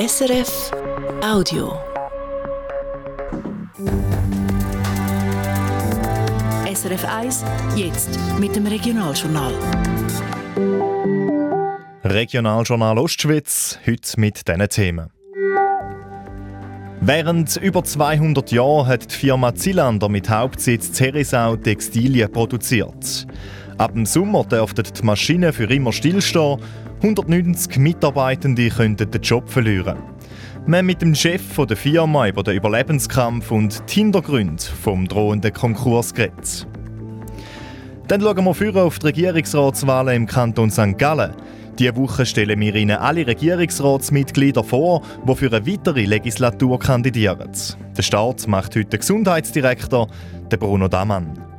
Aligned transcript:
SRF 0.00 0.70
Audio. 1.22 1.78
SRF 6.72 7.04
1, 7.04 7.44
jetzt 7.76 8.18
mit 8.38 8.56
dem 8.56 8.66
Regionaljournal. 8.66 9.52
Regionaljournal 12.02 12.96
Ostschwitz, 12.96 13.78
heute 13.86 14.18
mit 14.18 14.48
diesen 14.48 14.68
Themen. 14.70 15.10
Während 17.02 17.56
über 17.56 17.84
200 17.84 18.52
Jahren 18.52 18.86
hat 18.86 19.12
die 19.12 19.16
Firma 19.16 19.54
Zillander 19.54 20.08
mit 20.08 20.30
Hauptsitz 20.30 20.92
Zerisau 20.92 21.56
Textilien 21.56 22.32
produziert. 22.32 23.26
Ab 23.76 23.92
dem 23.92 24.06
Sommer 24.06 24.44
dürften 24.44 24.84
die 24.98 25.02
Maschinen 25.02 25.52
für 25.52 25.64
immer 25.64 25.92
stillstehen. 25.92 26.58
190 27.02 27.78
Mitarbeitende 27.78 28.68
könnten 28.68 29.10
den 29.10 29.22
Job 29.22 29.48
verlieren. 29.48 29.96
Wir 30.66 30.78
haben 30.78 30.86
mit 30.86 31.00
dem 31.00 31.14
Chef 31.14 31.56
der 31.56 31.76
Firma 31.76 32.28
über 32.28 32.42
den 32.42 32.56
Überlebenskampf 32.56 33.50
und 33.50 33.82
die 33.88 34.00
Hintergründe 34.00 34.62
vom 34.62 35.08
drohenden 35.08 35.50
Konkurs 35.52 36.12
geredet. 36.12 36.66
Dann 38.06 38.20
schauen 38.20 38.44
wir 38.44 38.54
für 38.54 38.76
auf 38.76 38.98
die 38.98 39.06
Regierungsratswahlen 39.06 40.14
im 40.14 40.26
Kanton 40.26 40.70
St. 40.70 40.98
Gallen. 40.98 41.32
Diese 41.78 41.96
Woche 41.96 42.26
stellen 42.26 42.60
wir 42.60 42.74
Ihnen 42.74 42.98
alle 42.98 43.26
Regierungsratsmitglieder 43.26 44.62
vor, 44.62 45.00
die 45.26 45.34
für 45.36 45.50
eine 45.50 45.66
weitere 45.66 46.04
Legislatur 46.04 46.78
kandidieren. 46.78 47.50
Der 47.96 48.02
Start 48.02 48.46
macht 48.46 48.76
heute 48.76 48.98
Gesundheitsdirektor, 48.98 50.06
Bruno 50.50 50.88
Damann. 50.88 51.49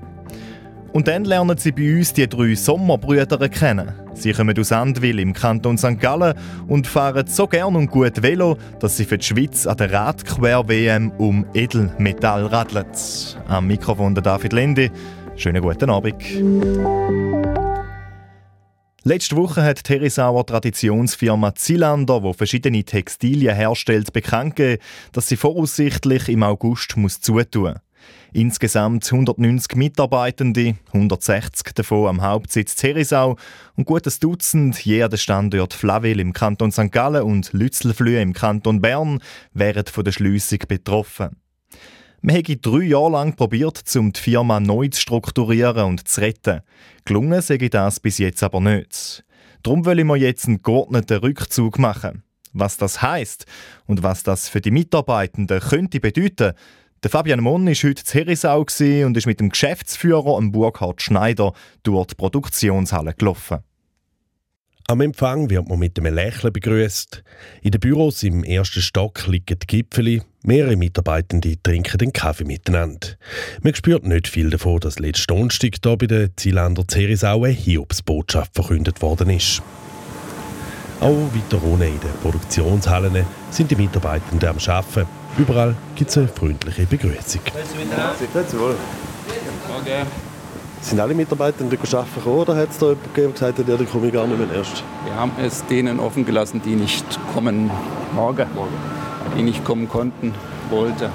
Und 0.94 1.08
dann 1.08 1.23
lernen 1.23 1.58
Sie 1.58 1.72
bei 1.72 1.95
uns 1.95 2.12
die 2.12 2.27
drei 2.27 2.54
Sommerbrüder 2.54 3.48
kennen. 3.48 3.94
Sie 4.13 4.34
kommen 4.34 4.58
aus 4.59 4.73
Andwil 4.73 5.20
im 5.20 5.31
Kanton 5.31 5.77
St. 5.77 5.98
Gallen 6.00 6.34
und 6.67 6.86
fahren 6.86 7.27
so 7.27 7.48
gern 7.48 7.77
und 7.77 7.90
gut 7.90 8.22
Velo, 8.22 8.58
dass 8.80 8.98
sie 8.98 9.05
für 9.05 9.17
die 9.17 9.26
Schweiz 9.26 9.66
an 9.66 9.77
der 9.77 9.94
Radquer-WM 9.94 11.12
um 11.17 11.45
Edelmetall 11.53 12.45
radeln. 12.45 12.86
Am 13.47 13.67
Mikrofon 13.67 14.16
der 14.16 14.23
David 14.23 14.52
Lendi. 14.52 14.92
Schönen 15.38 15.62
guten 15.62 15.89
Abend. 15.89 16.22
Letzte 19.03 19.38
Woche 19.38 19.64
hat 19.64 19.88
die 19.88 19.94
Herisauer 19.94 20.45
Traditionsfirma 20.45 21.56
Zilander, 21.56 22.19
die 22.19 22.34
verschiedene 22.34 22.84
Textilien 22.84 23.56
herstellt, 23.56 24.12
bekannt 24.12 24.58
gegeben, 24.58 24.81
dass 25.14 25.30
sie 25.30 25.38
voraussichtlich 25.38 26.28
im 26.28 26.44
August 26.44 26.97
muss 26.97 27.22
zutun 27.22 27.72
muss. 27.72 27.81
Insgesamt 28.34 29.12
190 29.12 29.76
Mitarbeitende, 29.76 30.76
160 30.94 31.74
davon 31.74 32.08
am 32.08 32.22
Hauptsitz 32.22 32.82
Herisau 32.82 33.36
und 33.76 33.86
gut 33.86 34.08
ein 34.08 34.14
Dutzend 34.22 34.80
je 34.80 35.04
an 35.04 35.10
den 35.10 35.18
Standort 35.18 35.74
Flaville 35.74 36.22
im 36.22 36.32
Kanton 36.32 36.72
St. 36.72 36.94
Gallen 36.94 37.24
und 37.24 37.52
Lützelflühe 37.52 38.22
im 38.22 38.32
Kanton 38.32 38.80
Bern 38.80 39.20
wären 39.54 39.86
von 39.86 40.06
der 40.06 40.14
Schliessung 40.14 40.59
betroffen. 40.66 41.36
Wir 42.22 42.36
haben 42.36 42.62
drei 42.62 42.84
Jahre 42.84 43.12
lang 43.12 43.36
probiert, 43.36 43.84
um 43.98 44.14
die 44.14 44.20
Firma 44.20 44.62
neu 44.62 44.88
zu 44.88 45.02
strukturieren 45.02 45.86
und 45.86 46.08
zu 46.08 46.22
retten. 46.22 46.62
Gelungen 47.04 47.42
sei 47.42 47.58
das 47.58 48.00
bis 48.00 48.18
jetzt 48.18 48.44
aber 48.44 48.62
nicht. 48.62 49.26
Darum 49.62 49.86
wollen 49.86 50.08
wir 50.08 50.16
jetzt 50.16 50.48
einen 50.48 50.62
geordneten 50.62 51.18
Rückzug 51.18 51.80
machen. 51.80 52.24
Was 52.54 52.78
das 52.78 53.02
heißt 53.02 53.46
und 53.88 54.04
was 54.04 54.24
das 54.24 54.48
für 54.48 54.62
die 54.62 54.72
Mitarbeitenden 54.72 55.59
könnte 55.59 56.00
bedeuten, 56.00 56.54
der 57.03 57.09
Fabian 57.09 57.41
Monn 57.41 57.66
war 57.66 57.73
heute 57.73 58.03
zu 58.03 58.13
Herisau 58.13 58.66
und 59.05 59.17
ist 59.17 59.25
mit 59.25 59.39
dem 59.39 59.49
Geschäftsführer, 59.49 60.39
Burkhard 60.41 61.02
Schneider, 61.02 61.53
durch 61.83 62.07
die 62.07 62.16
Produktionshalle 62.16 63.13
gelaufen. 63.16 63.59
Am 64.88 65.02
Empfang 65.02 65.49
wird 65.49 65.69
man 65.69 65.79
mit 65.79 65.97
einem 65.97 66.13
Lächeln 66.13 66.52
begrüßt. 66.52 67.23
In 67.61 67.72
den 67.72 67.79
Büros 67.79 68.23
im 68.23 68.44
ersten 68.44 68.81
Stock 68.81 69.25
liegen 69.25 69.57
die 69.57 69.67
Gipfeli. 69.67 70.22
Mehrere 70.44 70.75
Mitarbeitende 70.75 71.55
trinken 71.63 71.97
den 71.97 72.13
Kaffee 72.13 72.44
miteinander. 72.44 73.07
Man 73.61 73.73
spürt 73.73 74.05
nicht 74.05 74.27
viel 74.27 74.49
davon, 74.49 74.79
dass 74.79 74.99
letzten 74.99 75.27
Donnerstag 75.27 75.78
hier 75.81 75.97
bei 75.97 76.07
der 76.07 76.35
Zielander 76.35 76.88
Zerisau 76.88 77.45
eine 77.45 77.53
Hiobsbotschaft 77.53 78.53
verkündet 78.53 79.01
worden 79.01 79.29
ist. 79.29 79.61
Auch 81.00 81.34
weiter 81.34 81.63
unten 81.63 81.84
in 81.84 82.00
den 82.00 82.11
Produktionshallen 82.22 83.25
sind 83.50 83.72
die 83.72 83.75
Mitarbeitenden 83.75 84.50
am 84.50 84.57
Arbeiten. 84.57 85.21
Überall 85.38 85.75
gibt 85.96 86.09
es 86.09 86.18
eine 86.18 86.28
freundliche 86.28 86.86
Begrüßung. 86.86 87.42
Grüezi 87.46 88.59
wohl. 88.59 88.75
Okay. 89.80 90.03
Sind 90.81 91.00
alle 91.00 91.14
Mitarbeiter 91.14 91.64
arbeiten 91.64 92.30
oder 92.30 92.56
hat 92.56 92.72
es 92.72 92.80
da 92.80 92.88
jemanden 92.88 93.14
gegeben, 93.14 93.34
der 93.40 93.52
gesagt 93.52 93.59
hat, 93.59 93.68
ja, 93.68 93.78
dann 93.78 93.90
komme 93.90 94.08
ich 94.08 94.14
gar 94.14 94.28
nicht 94.28 94.40
mehr 94.40 94.58
erst? 94.58 94.84
Wir 95.06 95.16
haben 95.16 95.31
es 95.41 95.66
denen 95.68 96.00
offen 96.00 96.25
gelassen, 96.25 96.62
die 96.66 96.75
nicht 96.75 97.06
kommen 97.34 97.70
morgen, 98.14 98.47
morgen. 98.56 98.74
die 99.38 99.44
nicht 99.44 99.64
kommen 99.64 99.88
konnten, 99.88 100.34
wollte. 100.70 101.12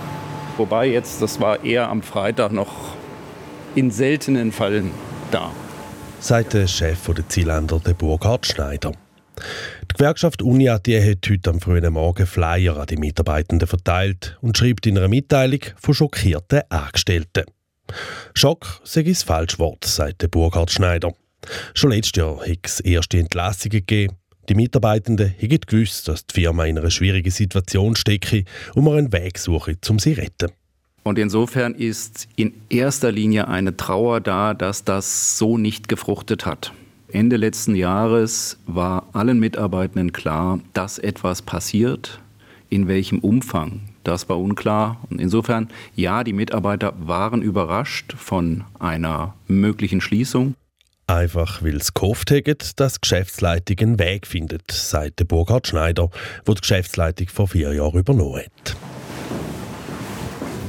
Wobei 0.56 0.86
jetzt, 0.86 1.20
das 1.20 1.40
war 1.40 1.64
eher 1.64 1.88
am 1.88 2.02
Freitag 2.02 2.52
noch 2.52 2.94
in 3.74 3.90
seltenen 3.90 4.52
Fällen 4.52 4.92
da. 5.30 5.50
Sagt 6.20 6.54
der 6.54 6.66
Chef 6.66 6.98
der 7.06 7.28
Zielländer, 7.28 7.80
der 7.84 7.92
Burkhard 7.92 8.46
Schneider. 8.46 8.92
Die 9.96 10.02
Gewerkschaft 10.02 10.42
Unia 10.42 10.78
die 10.78 11.00
hat 11.00 11.26
heute 11.26 11.48
am 11.48 11.58
frühen 11.58 11.90
Morgen 11.90 12.26
Flyer 12.26 12.76
an 12.76 12.84
die 12.84 12.98
Mitarbeitenden 12.98 13.66
verteilt 13.66 14.36
und 14.42 14.58
schreibt 14.58 14.86
in 14.86 14.98
einer 14.98 15.08
Mitteilung 15.08 15.60
von 15.80 15.94
schockierten 15.94 16.60
Angestellten. 16.68 17.44
Schock 18.34 18.82
sei 18.84 19.04
das 19.04 19.22
falsche 19.22 19.58
Wort, 19.58 19.86
sagt 19.86 20.30
Burkhard 20.30 20.70
Schneider. 20.70 21.14
Schon 21.72 21.92
letztes 21.92 22.20
Jahr 22.20 22.38
hat 22.40 22.58
es 22.64 22.80
erste 22.80 23.18
Entlassungen 23.18 23.70
gegeben. 23.70 24.16
Die 24.50 24.54
Mitarbeitenden 24.54 25.34
haben 25.40 25.60
gewusst, 25.66 26.08
dass 26.08 26.26
die 26.26 26.42
Firma 26.42 26.66
in 26.66 26.78
einer 26.78 26.90
schwierigen 26.90 27.30
Situation 27.30 27.96
stecke 27.96 28.44
und 28.74 28.84
man 28.84 28.98
einen 28.98 29.12
Weg 29.14 29.38
suche, 29.38 29.78
um 29.88 29.98
sie 29.98 30.12
zu 30.12 30.20
retten. 30.20 30.50
Und 31.04 31.18
insofern 31.18 31.74
ist 31.74 32.28
in 32.36 32.52
erster 32.68 33.10
Linie 33.12 33.48
eine 33.48 33.78
Trauer 33.78 34.20
da, 34.20 34.52
dass 34.52 34.84
das 34.84 35.38
so 35.38 35.56
nicht 35.56 35.88
gefruchtet 35.88 36.44
hat. 36.44 36.74
Ende 37.12 37.36
letzten 37.36 37.76
Jahres 37.76 38.58
war 38.66 39.08
allen 39.12 39.38
Mitarbeitenden 39.38 40.12
klar, 40.12 40.58
dass 40.72 40.98
etwas 40.98 41.40
passiert. 41.42 42.20
In 42.68 42.88
welchem 42.88 43.20
Umfang, 43.20 43.82
das 44.02 44.28
war 44.28 44.40
unklar. 44.40 45.00
Und 45.08 45.20
insofern, 45.20 45.68
ja, 45.94 46.24
die 46.24 46.32
Mitarbeiter 46.32 46.94
waren 46.98 47.42
überrascht 47.42 48.14
von 48.16 48.64
einer 48.80 49.34
möglichen 49.46 50.00
Schließung. 50.00 50.54
Einfach 51.06 51.62
weil 51.62 51.76
es 51.76 51.94
gehofft 51.94 52.32
haben, 52.32 52.56
dass 52.74 52.94
die 52.94 53.00
Geschäftsleitung 53.00 53.78
einen 53.78 53.98
Weg 54.00 54.26
findet, 54.26 54.72
sagt 54.72 55.26
Burkhard 55.28 55.68
Schneider, 55.68 56.10
der 56.44 56.54
die 56.54 56.60
Geschäftsleitung 56.60 57.28
vor 57.28 57.46
vier 57.46 57.72
Jahren 57.72 58.00
übernommen 58.00 58.42
hat. 58.42 58.76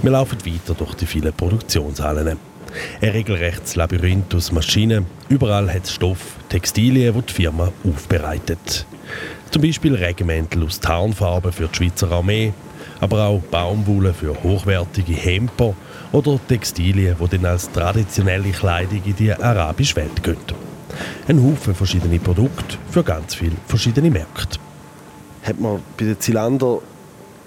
Wir 0.04 0.12
laufen 0.12 0.38
weiter 0.46 0.75
durch 0.75 0.94
die 0.94 1.08
vielen 1.08 1.34
Produktionshallen. 1.34 2.38
Ein 3.01 3.09
regelrechtes 3.09 3.75
Labyrinth 3.75 4.33
aus 4.35 4.51
Maschinen. 4.51 5.05
Überall 5.29 5.73
hat 5.73 5.85
es 5.85 5.93
Stoff, 5.93 6.35
Textilien, 6.49 7.13
die 7.13 7.21
die 7.21 7.33
Firma 7.33 7.71
aufbereitet. 7.83 8.85
Zum 9.51 9.61
Beispiel 9.61 9.95
Regenmäntel 9.95 10.63
aus 10.63 10.79
Tarnfarben 10.79 11.51
für 11.51 11.67
die 11.67 11.75
Schweizer 11.75 12.11
Armee, 12.11 12.53
aber 12.99 13.27
auch 13.27 13.41
Baumwolle 13.41 14.13
für 14.13 14.35
hochwertige 14.43 15.13
Hemper 15.13 15.73
oder 16.11 16.39
Textilien, 16.47 17.15
die 17.19 17.38
dann 17.38 17.45
als 17.45 17.71
traditionelle 17.71 18.51
Kleidung 18.51 19.01
in 19.05 19.15
die 19.15 19.33
arabische 19.33 19.95
Welt 19.95 20.21
gehen. 20.23 20.38
Ein 21.27 21.44
Haufen 21.44 21.75
verschiedene 21.75 22.19
Produkte 22.19 22.77
für 22.89 23.03
ganz 23.03 23.35
viele 23.35 23.55
verschiedene 23.67 24.09
Märkte. 24.09 24.59
Hat 25.44 25.59
man 25.59 25.81
bei 25.97 26.05
den 26.05 26.19
Zylinder 26.19 26.79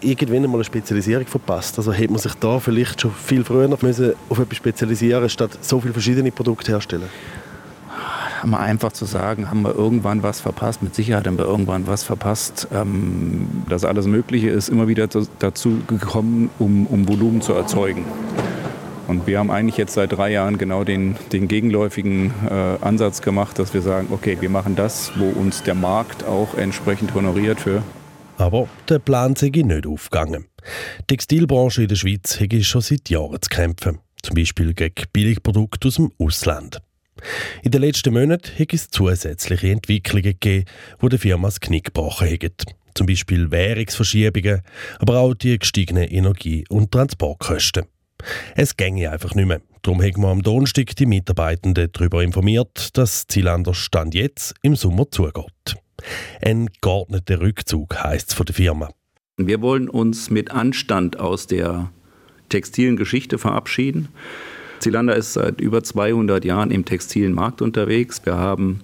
irgendwann 0.00 0.44
einmal 0.44 0.56
eine 0.56 0.64
Spezialisierung 0.64 1.26
verpasst? 1.26 1.78
Also 1.78 1.92
hätte 1.92 2.12
man 2.12 2.20
sich 2.20 2.34
da 2.34 2.58
vielleicht 2.60 3.00
schon 3.00 3.12
viel 3.12 3.44
früher 3.44 3.68
müssen 3.80 4.14
auf 4.28 4.38
etwas 4.38 4.56
spezialisieren 4.56 5.28
statt 5.28 5.58
so 5.60 5.80
viele 5.80 5.92
verschiedene 5.92 6.30
Produkte 6.30 6.72
herstellen? 6.72 7.08
haben 8.40 8.50
wir 8.50 8.60
einfach 8.60 8.92
zu 8.92 9.04
sagen, 9.04 9.50
haben 9.50 9.62
wir 9.62 9.74
irgendwann 9.74 10.22
was 10.22 10.40
verpasst. 10.40 10.82
Mit 10.82 10.94
Sicherheit 10.94 11.26
haben 11.26 11.36
wir 11.36 11.44
irgendwann 11.44 11.86
was 11.86 12.04
verpasst. 12.04 12.68
Ähm, 12.72 13.48
das 13.68 13.84
alles 13.84 14.06
Mögliche 14.06 14.48
ist 14.48 14.68
immer 14.68 14.88
wieder 14.88 15.08
dazu 15.38 15.82
gekommen, 15.86 16.50
um, 16.58 16.86
um 16.86 17.06
Volumen 17.06 17.42
zu 17.42 17.52
erzeugen. 17.52 18.04
Und 19.08 19.26
wir 19.26 19.40
haben 19.40 19.50
eigentlich 19.50 19.76
jetzt 19.76 19.94
seit 19.94 20.12
drei 20.12 20.30
Jahren 20.30 20.56
genau 20.56 20.84
den, 20.84 21.16
den 21.32 21.48
gegenläufigen 21.48 22.32
äh, 22.48 22.84
Ansatz 22.84 23.22
gemacht, 23.22 23.58
dass 23.58 23.74
wir 23.74 23.82
sagen, 23.82 24.08
okay, 24.10 24.38
wir 24.40 24.50
machen 24.50 24.76
das, 24.76 25.12
wo 25.16 25.28
uns 25.28 25.62
der 25.62 25.74
Markt 25.74 26.24
auch 26.24 26.54
entsprechend 26.56 27.12
honoriert 27.14 27.60
für. 27.60 27.82
Aber 28.40 28.70
der 28.88 29.00
Plan 29.00 29.36
sei 29.36 29.50
nicht 29.50 29.86
aufgegangen. 29.86 30.46
Die 31.00 31.06
Textilbranche 31.08 31.82
in 31.82 31.88
der 31.88 31.96
Schweiz 31.96 32.40
hätte 32.40 32.64
schon 32.64 32.80
seit 32.80 33.10
Jahren 33.10 33.40
zu 33.42 33.50
kämpfen. 33.50 33.98
Zum 34.22 34.34
Beispiel 34.34 34.72
gegen 34.72 35.04
Billigprodukte 35.12 35.88
aus 35.88 35.96
dem 35.96 36.10
Ausland. 36.18 36.80
In 37.62 37.70
den 37.70 37.82
letzten 37.82 38.14
Monaten 38.14 38.58
hat 38.58 38.72
es 38.72 38.88
zusätzliche 38.88 39.70
Entwicklungen 39.70 40.22
gegeben, 40.40 40.64
die 41.02 41.08
der 41.10 41.18
Firma 41.18 41.48
das 41.48 41.60
Knick 41.60 41.84
gebrochen 41.84 42.28
haben. 42.28 42.54
Zum 42.94 43.06
Beispiel 43.06 43.50
Währungsverschiebungen, 43.50 44.62
aber 45.00 45.18
auch 45.18 45.34
die 45.34 45.58
gestiegenen 45.58 46.04
Energie- 46.04 46.64
und 46.70 46.92
Transportkosten. 46.92 47.84
Es 48.56 48.74
ginge 48.74 49.10
einfach 49.10 49.34
nicht 49.34 49.48
mehr. 49.48 49.60
Darum 49.82 50.02
haben 50.02 50.22
wir 50.22 50.28
am 50.28 50.42
Donnerstag 50.42 50.96
die 50.96 51.06
Mitarbeitenden 51.06 51.90
darüber 51.92 52.22
informiert, 52.22 52.96
dass 52.96 53.26
Zielander 53.26 53.74
Stand 53.74 54.14
jetzt 54.14 54.54
im 54.62 54.76
Sommer 54.76 55.10
zugeht. 55.10 55.76
Ein 56.42 56.68
geordneter 56.80 57.40
Rückzug 57.40 57.96
heisst 58.02 58.30
es 58.30 58.34
von 58.34 58.46
der 58.46 58.54
Firma. 58.54 58.90
Wir 59.36 59.62
wollen 59.62 59.88
uns 59.88 60.30
mit 60.30 60.50
Anstand 60.50 61.18
aus 61.18 61.46
der 61.46 61.90
textilen 62.48 62.96
Geschichte 62.96 63.38
verabschieden. 63.38 64.08
Zilander 64.80 65.16
ist 65.16 65.34
seit 65.34 65.60
über 65.60 65.82
200 65.82 66.44
Jahren 66.44 66.70
im 66.70 66.84
textilen 66.84 67.32
Markt 67.32 67.62
unterwegs. 67.62 68.22
Wir 68.24 68.36
haben 68.36 68.80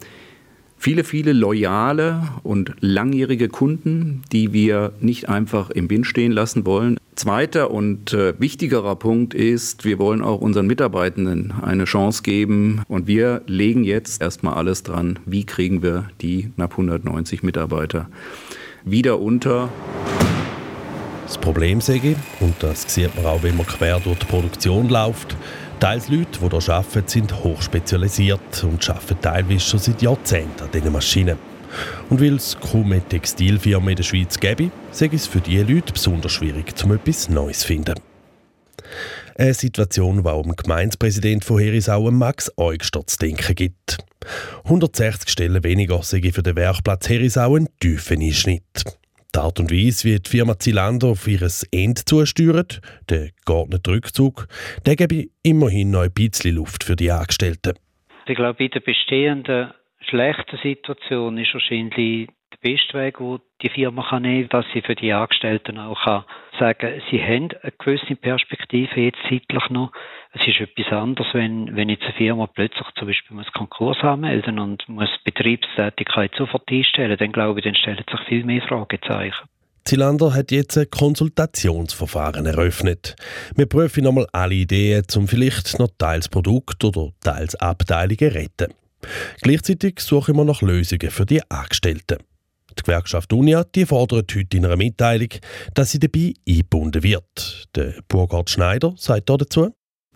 viele, 0.78 1.04
viele 1.04 1.32
loyale 1.32 2.22
und 2.42 2.74
langjährige 2.80 3.48
Kunden, 3.48 4.22
die 4.32 4.52
wir 4.52 4.92
nicht 5.00 5.28
einfach 5.28 5.70
im 5.70 5.90
Wind 5.90 6.06
stehen 6.06 6.32
lassen 6.32 6.66
wollen. 6.66 6.98
Zweiter 7.16 7.70
und 7.70 8.12
äh, 8.12 8.38
wichtigerer 8.38 8.94
Punkt 8.94 9.32
ist, 9.32 9.86
wir 9.86 9.98
wollen 9.98 10.20
auch 10.20 10.42
unseren 10.42 10.66
Mitarbeitenden 10.66 11.54
eine 11.62 11.84
Chance 11.84 12.22
geben 12.22 12.82
und 12.88 13.06
wir 13.06 13.40
legen 13.46 13.84
jetzt 13.84 14.20
erstmal 14.20 14.52
alles 14.54 14.82
dran, 14.82 15.18
wie 15.24 15.46
kriegen 15.46 15.82
wir 15.82 16.10
die 16.20 16.50
knapp 16.54 16.72
190 16.72 17.42
Mitarbeiter 17.42 18.10
wieder 18.84 19.18
unter. 19.18 19.70
Das 21.26 21.38
Problem 21.38 21.80
sehe 21.80 22.16
und 22.40 22.54
das 22.60 22.82
sieht 22.82 23.16
man 23.16 23.24
auch, 23.24 23.42
wenn 23.42 23.56
man 23.56 23.66
quer 23.66 23.98
durch 23.98 24.18
die 24.18 24.26
Produktion 24.26 24.90
läuft, 24.90 25.36
Teils 25.80 26.08
Leute, 26.08 26.38
die 26.42 26.48
hier 26.48 26.74
arbeiten, 26.74 27.08
sind 27.08 27.44
hochspezialisiert 27.44 28.64
und 28.64 28.88
arbeiten 28.90 29.16
teilweise 29.22 29.60
schon 29.60 29.80
seit 29.80 30.02
Jahrzehnten 30.02 30.64
an 30.64 30.70
diesen 30.70 30.92
Maschinen. 30.92 31.55
Und 32.10 32.20
weil 32.20 32.34
es 32.34 32.58
kaum 32.58 32.92
eine 32.92 33.02
Textilfirma 33.02 33.90
in 33.90 33.96
der 33.96 34.04
Schweiz 34.04 34.38
gäbe, 34.38 34.70
sei 34.90 35.10
es 35.12 35.26
für 35.26 35.40
diese 35.40 35.64
Leute 35.64 35.92
besonders 35.92 36.32
schwierig, 36.32 36.72
um 36.84 36.92
etwas 36.92 37.28
Neues 37.28 37.60
zu 37.60 37.68
finden. 37.68 37.94
Eine 39.38 39.54
Situation, 39.54 40.22
die 40.22 40.28
auch 40.28 40.42
dem 40.42 40.56
Gemeindepräsident 40.56 41.44
von 41.44 41.58
Herisau, 41.58 42.10
Max 42.10 42.50
Eugster, 42.56 43.06
zu 43.06 43.18
denken 43.18 43.54
gibt. 43.54 43.98
160 44.64 45.28
Stellen 45.28 45.62
weniger 45.62 46.02
sei 46.02 46.20
für 46.32 46.42
den 46.42 46.56
Werkplatz 46.56 47.08
Herisau 47.08 47.56
ein 47.56 47.68
tiefer 47.80 48.14
Einschnitt. 48.14 48.84
Die 49.34 49.38
Art 49.38 49.60
und 49.60 49.70
Weise, 49.70 50.04
wie 50.04 50.18
die 50.18 50.30
Firma 50.30 50.58
Zilando 50.58 51.10
auf 51.10 51.28
ihr 51.28 51.46
End 51.70 52.08
zusteuert, 52.08 52.80
der 53.10 53.28
geordnete 53.44 53.90
Rückzug, 53.90 54.48
der 54.86 54.96
gebe 54.96 55.26
immerhin 55.42 55.90
noch 55.90 56.00
ein 56.00 56.12
bisschen 56.12 56.54
Luft 56.54 56.84
für 56.84 56.96
die 56.96 57.10
Angestellten. 57.10 57.74
Ich 58.26 58.34
glaube, 58.34 58.64
in 58.64 58.70
der 58.70 58.80
bestehenden 58.80 59.72
schlechten 60.08 60.58
Situation 60.62 61.38
ist 61.38 61.52
wahrscheinlich 61.52 62.28
der 62.52 62.58
beste 62.70 62.98
Weg, 62.98 63.18
den 63.18 63.38
die 63.62 63.68
Firma 63.70 64.06
kann 64.08 64.22
nehmen 64.22 64.48
kann, 64.48 64.62
dass 64.62 64.72
sie 64.72 64.82
für 64.82 64.94
die 64.94 65.12
Angestellten 65.12 65.78
auch 65.78 66.02
kann 66.04 66.24
sagen 66.58 67.02
sie 67.10 67.22
haben 67.22 67.48
eine 67.62 67.72
gewisse 67.78 68.16
Perspektive 68.16 69.00
jetzt 69.00 69.18
zeitlich 69.28 69.70
noch. 69.70 69.92
Es 70.32 70.46
ist 70.46 70.60
etwas 70.60 70.92
anderes, 70.92 71.32
wenn, 71.32 71.74
wenn 71.76 71.88
jetzt 71.88 72.04
eine 72.04 72.12
Firma 72.14 72.46
plötzlich 72.46 72.86
zum 72.98 73.08
Beispiel 73.08 73.36
muss 73.36 73.52
Konkurs 73.52 73.98
anmelden 74.02 74.58
und 74.58 74.88
muss 74.88 75.08
Betriebstätigkeit 75.24 76.32
sofort 76.36 76.70
einstellen, 76.70 77.16
dann 77.18 77.32
glaube 77.32 77.60
ich, 77.60 77.64
dann 77.64 77.74
stellen 77.74 78.04
sich 78.08 78.20
viel 78.28 78.44
mehr 78.44 78.62
Fragezeichen. 78.62 79.48
Zilander 79.84 80.34
hat 80.34 80.50
jetzt 80.50 80.76
ein 80.76 80.90
Konsultationsverfahren 80.90 82.44
eröffnet. 82.44 83.14
Wir 83.54 83.66
prüfen 83.66 84.02
nochmal 84.02 84.26
alle 84.32 84.54
Ideen, 84.54 85.04
um 85.14 85.28
vielleicht 85.28 85.78
noch 85.78 85.90
teils 85.96 86.28
Produkt 86.28 86.82
oder 86.82 87.10
teils 87.22 87.54
Abteilungen 87.54 88.32
retten. 88.32 88.74
Gleichzeitig 89.42 90.00
suchen 90.00 90.36
wir 90.36 90.44
nach 90.44 90.62
Lösungen 90.62 91.10
für 91.10 91.26
die 91.26 91.42
Angestellten. 91.50 92.18
Die 92.78 92.82
Gewerkschaft 92.82 93.32
Unia 93.32 93.64
die 93.64 93.86
fordert 93.86 94.34
heute 94.34 94.56
in 94.56 94.66
einer 94.66 94.76
Mitteilung, 94.76 95.28
dass 95.74 95.92
sie 95.92 95.98
dabei 95.98 96.34
eingebunden 96.46 97.02
wird. 97.02 97.68
Der 97.74 97.94
Burkhard 98.08 98.50
Schneider 98.50 98.94
sagt 98.96 99.30
dazu. 99.30 99.72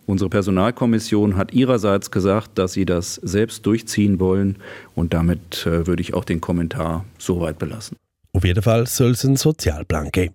Unsere 0.07 0.29
Personalkommission 0.29 1.37
hat 1.37 1.53
ihrerseits 1.53 2.11
gesagt, 2.11 2.59
dass 2.59 2.73
sie 2.73 2.85
das 2.85 3.15
selbst 3.15 3.65
durchziehen 3.65 4.19
wollen 4.19 4.59
und 4.95 5.15
damit 5.15 5.65
äh, 5.67 5.87
würde 5.87 6.03
ich 6.03 6.15
auch 6.15 6.25
den 6.25 6.41
Kommentar 6.41 7.05
so 7.17 7.41
weit 7.41 7.59
belassen. 7.59 7.97
Auf 8.33 8.45
jeden 8.45 8.63
Fall 8.63 8.87
soll 8.87 9.13
es 9.13 9.25
einen 9.25 9.37
Sozialplan 9.37 10.11
geben. 10.11 10.35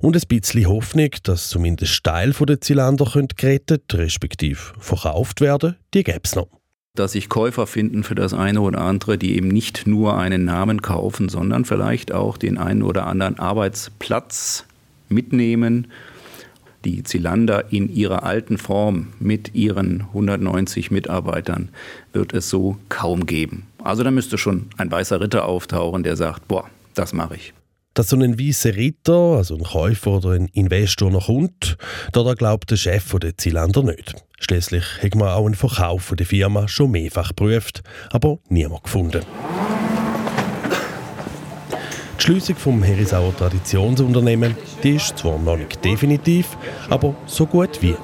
Und 0.00 0.16
ein 0.16 0.22
bisschen 0.28 0.66
Hoffnung, 0.66 1.10
dass 1.22 1.48
zumindest 1.48 2.02
Teil 2.04 2.32
der 2.32 2.60
Zylinder 2.60 3.06
gerettet 3.36 3.94
respektive 3.94 4.60
verkauft 4.78 5.40
werden, 5.40 5.76
die 5.94 6.02
gäbe 6.02 6.20
es 6.24 6.34
noch 6.34 6.48
dass 6.94 7.12
sich 7.12 7.28
Käufer 7.28 7.66
finden 7.66 8.04
für 8.04 8.14
das 8.14 8.32
eine 8.32 8.60
oder 8.60 8.80
andere, 8.80 9.18
die 9.18 9.36
eben 9.36 9.48
nicht 9.48 9.86
nur 9.86 10.16
einen 10.16 10.44
Namen 10.44 10.80
kaufen, 10.80 11.28
sondern 11.28 11.64
vielleicht 11.64 12.12
auch 12.12 12.36
den 12.36 12.56
einen 12.56 12.82
oder 12.82 13.06
anderen 13.06 13.38
Arbeitsplatz 13.40 14.64
mitnehmen. 15.08 15.88
Die 16.84 17.02
Zilander 17.02 17.72
in 17.72 17.92
ihrer 17.92 18.22
alten 18.22 18.58
Form 18.58 19.08
mit 19.18 19.54
ihren 19.54 20.02
190 20.02 20.92
Mitarbeitern 20.92 21.70
wird 22.12 22.32
es 22.32 22.48
so 22.48 22.76
kaum 22.90 23.26
geben. 23.26 23.66
Also 23.82 24.04
da 24.04 24.12
müsste 24.12 24.38
schon 24.38 24.66
ein 24.76 24.90
weißer 24.90 25.20
Ritter 25.20 25.46
auftauchen, 25.46 26.04
der 26.04 26.16
sagt, 26.16 26.46
boah, 26.46 26.70
das 26.94 27.12
mache 27.12 27.34
ich. 27.34 27.54
Dass 27.94 28.08
so 28.08 28.16
ein 28.16 28.38
weißer 28.38 28.76
Ritter, 28.76 29.36
also 29.36 29.56
ein 29.56 29.64
Käufer 29.64 30.18
oder 30.18 30.30
ein 30.30 30.46
Investor 30.52 31.10
noch 31.10 31.26
kommt, 31.26 31.76
da 32.12 32.34
glaubt 32.34 32.70
der 32.70 32.76
Chef 32.76 33.16
der 33.18 33.36
Zilander 33.36 33.82
nicht. 33.82 34.14
Schließlich 34.44 34.84
hat 35.02 35.14
man 35.14 35.28
auch 35.28 35.46
einen 35.46 35.54
Verkauf 35.54 36.12
der 36.14 36.26
Firma 36.26 36.68
schon 36.68 36.90
mehrfach 36.90 37.28
geprüft, 37.28 37.82
aber 38.10 38.38
niemand 38.50 38.84
gefunden. 38.84 39.22
Die 42.18 42.22
Schliessung 42.22 42.56
vom 42.56 42.82
Herisauer 42.82 43.34
Traditionsunternehmen 43.34 44.54
die 44.82 44.96
ist 44.96 45.16
zwar 45.16 45.38
noch 45.38 45.56
nicht 45.56 45.82
definitiv, 45.82 46.58
aber 46.90 47.14
so 47.24 47.46
gut 47.46 47.80
wie. 47.80 47.96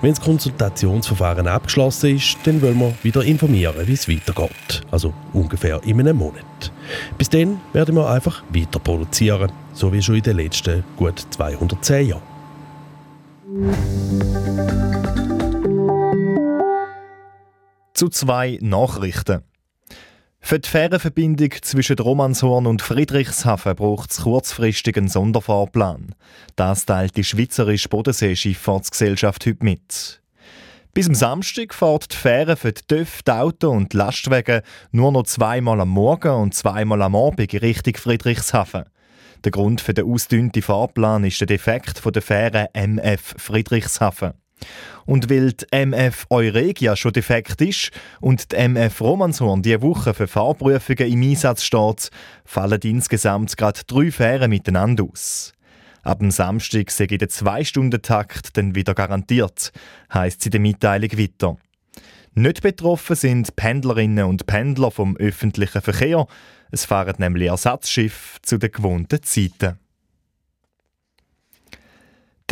Wenn 0.00 0.10
das 0.10 0.20
Konsultationsverfahren 0.20 1.46
abgeschlossen 1.46 2.16
ist, 2.16 2.38
dann 2.42 2.60
wollen 2.60 2.80
wir 2.80 2.92
wieder 3.04 3.22
informieren, 3.22 3.86
wie 3.86 3.92
es 3.92 4.08
weitergeht. 4.08 4.82
Also 4.90 5.14
ungefähr 5.32 5.80
in 5.84 6.00
einem 6.00 6.16
Monat. 6.16 6.72
Bis 7.16 7.28
dann 7.30 7.60
werden 7.72 7.94
wir 7.94 8.10
einfach 8.10 8.42
weiter 8.50 8.80
produzieren, 8.80 9.52
so 9.74 9.92
wie 9.92 10.02
schon 10.02 10.16
in 10.16 10.22
den 10.22 10.38
letzten 10.38 10.82
gut 10.96 11.24
210 11.30 12.08
Jahren. 12.08 12.22
Zu 18.02 18.08
zwei 18.08 18.58
Nachrichten. 18.60 19.42
Für 20.40 20.58
die 20.58 20.68
Fährenverbindung 20.68 21.50
zwischen 21.62 21.96
Romanshorn 21.96 22.66
und 22.66 22.82
Friedrichshafen 22.82 23.76
braucht 23.76 24.10
es 24.10 24.22
kurzfristig 24.22 24.96
einen 24.96 25.06
Sonderfahrplan. 25.06 26.16
Das 26.56 26.84
teilt 26.84 27.16
die 27.16 27.22
Schweizerische 27.22 27.88
Bodensee-Schifffahrtsgesellschaft 27.90 29.46
heute 29.46 29.64
mit. 29.64 30.20
Bis 30.92 31.06
am 31.06 31.14
Samstag 31.14 31.72
fährt 31.74 32.12
die 32.12 32.16
Fähre 32.16 32.56
für 32.56 32.72
die 32.72 32.82
TÜV, 32.88 33.22
die 33.22 33.30
Auto 33.30 33.70
und 33.70 33.92
die 33.92 33.98
Lastwagen 33.98 34.62
nur 34.90 35.12
noch 35.12 35.22
zweimal 35.22 35.80
am 35.80 35.90
Morgen 35.90 36.34
und 36.34 36.56
zweimal 36.56 37.02
am 37.02 37.14
Abend 37.14 37.52
in 37.52 37.60
Richtung 37.60 37.94
Friedrichshafen. 37.94 38.86
Der 39.44 39.52
Grund 39.52 39.80
für 39.80 39.94
den 39.94 40.10
ausdünnten 40.10 40.62
Fahrplan 40.62 41.22
ist 41.22 41.38
der 41.38 41.46
Defekt 41.46 42.02
der 42.04 42.22
Fähre 42.22 42.68
MF 42.74 43.36
Friedrichshafen. 43.38 44.41
Und 45.06 45.30
weil 45.30 45.52
die 45.52 45.66
MF 45.70 46.26
Euregia 46.30 46.96
schon 46.96 47.12
defekt 47.12 47.60
ist 47.60 47.90
und 48.20 48.52
die 48.52 48.56
MF 48.56 49.00
Romanshorn 49.00 49.62
diese 49.62 49.82
Woche 49.82 50.14
für 50.14 50.26
Fahrprüfungen 50.26 51.12
im 51.12 51.22
Einsatz 51.22 51.64
steht, 51.64 52.10
fallen 52.44 52.80
insgesamt 52.82 53.56
gerade 53.56 53.80
drei 53.86 54.10
Fähren 54.10 54.50
miteinander 54.50 55.04
aus. 55.04 55.52
Ab 56.02 56.18
dem 56.18 56.30
Samstag 56.30 56.90
sei 56.90 57.06
der 57.06 57.28
Zwei-Stunden-Takt 57.28 58.56
dann 58.56 58.74
wieder 58.74 58.94
garantiert, 58.94 59.72
heisst 60.12 60.42
sie 60.42 60.48
in 60.48 60.52
der 60.52 60.60
Mitteilung 60.60 61.16
weiter. 61.16 61.56
Nicht 62.34 62.62
betroffen 62.62 63.14
sind 63.14 63.54
Pendlerinnen 63.56 64.24
und 64.24 64.46
Pendler 64.46 64.90
vom 64.90 65.16
öffentlichen 65.18 65.82
Verkehr. 65.82 66.26
Es 66.70 66.86
fahren 66.86 67.14
nämlich 67.18 67.48
Ersatzschiffe 67.48 68.40
zu 68.40 68.56
den 68.56 68.72
gewohnten 68.72 69.22
Zeiten. 69.22 69.78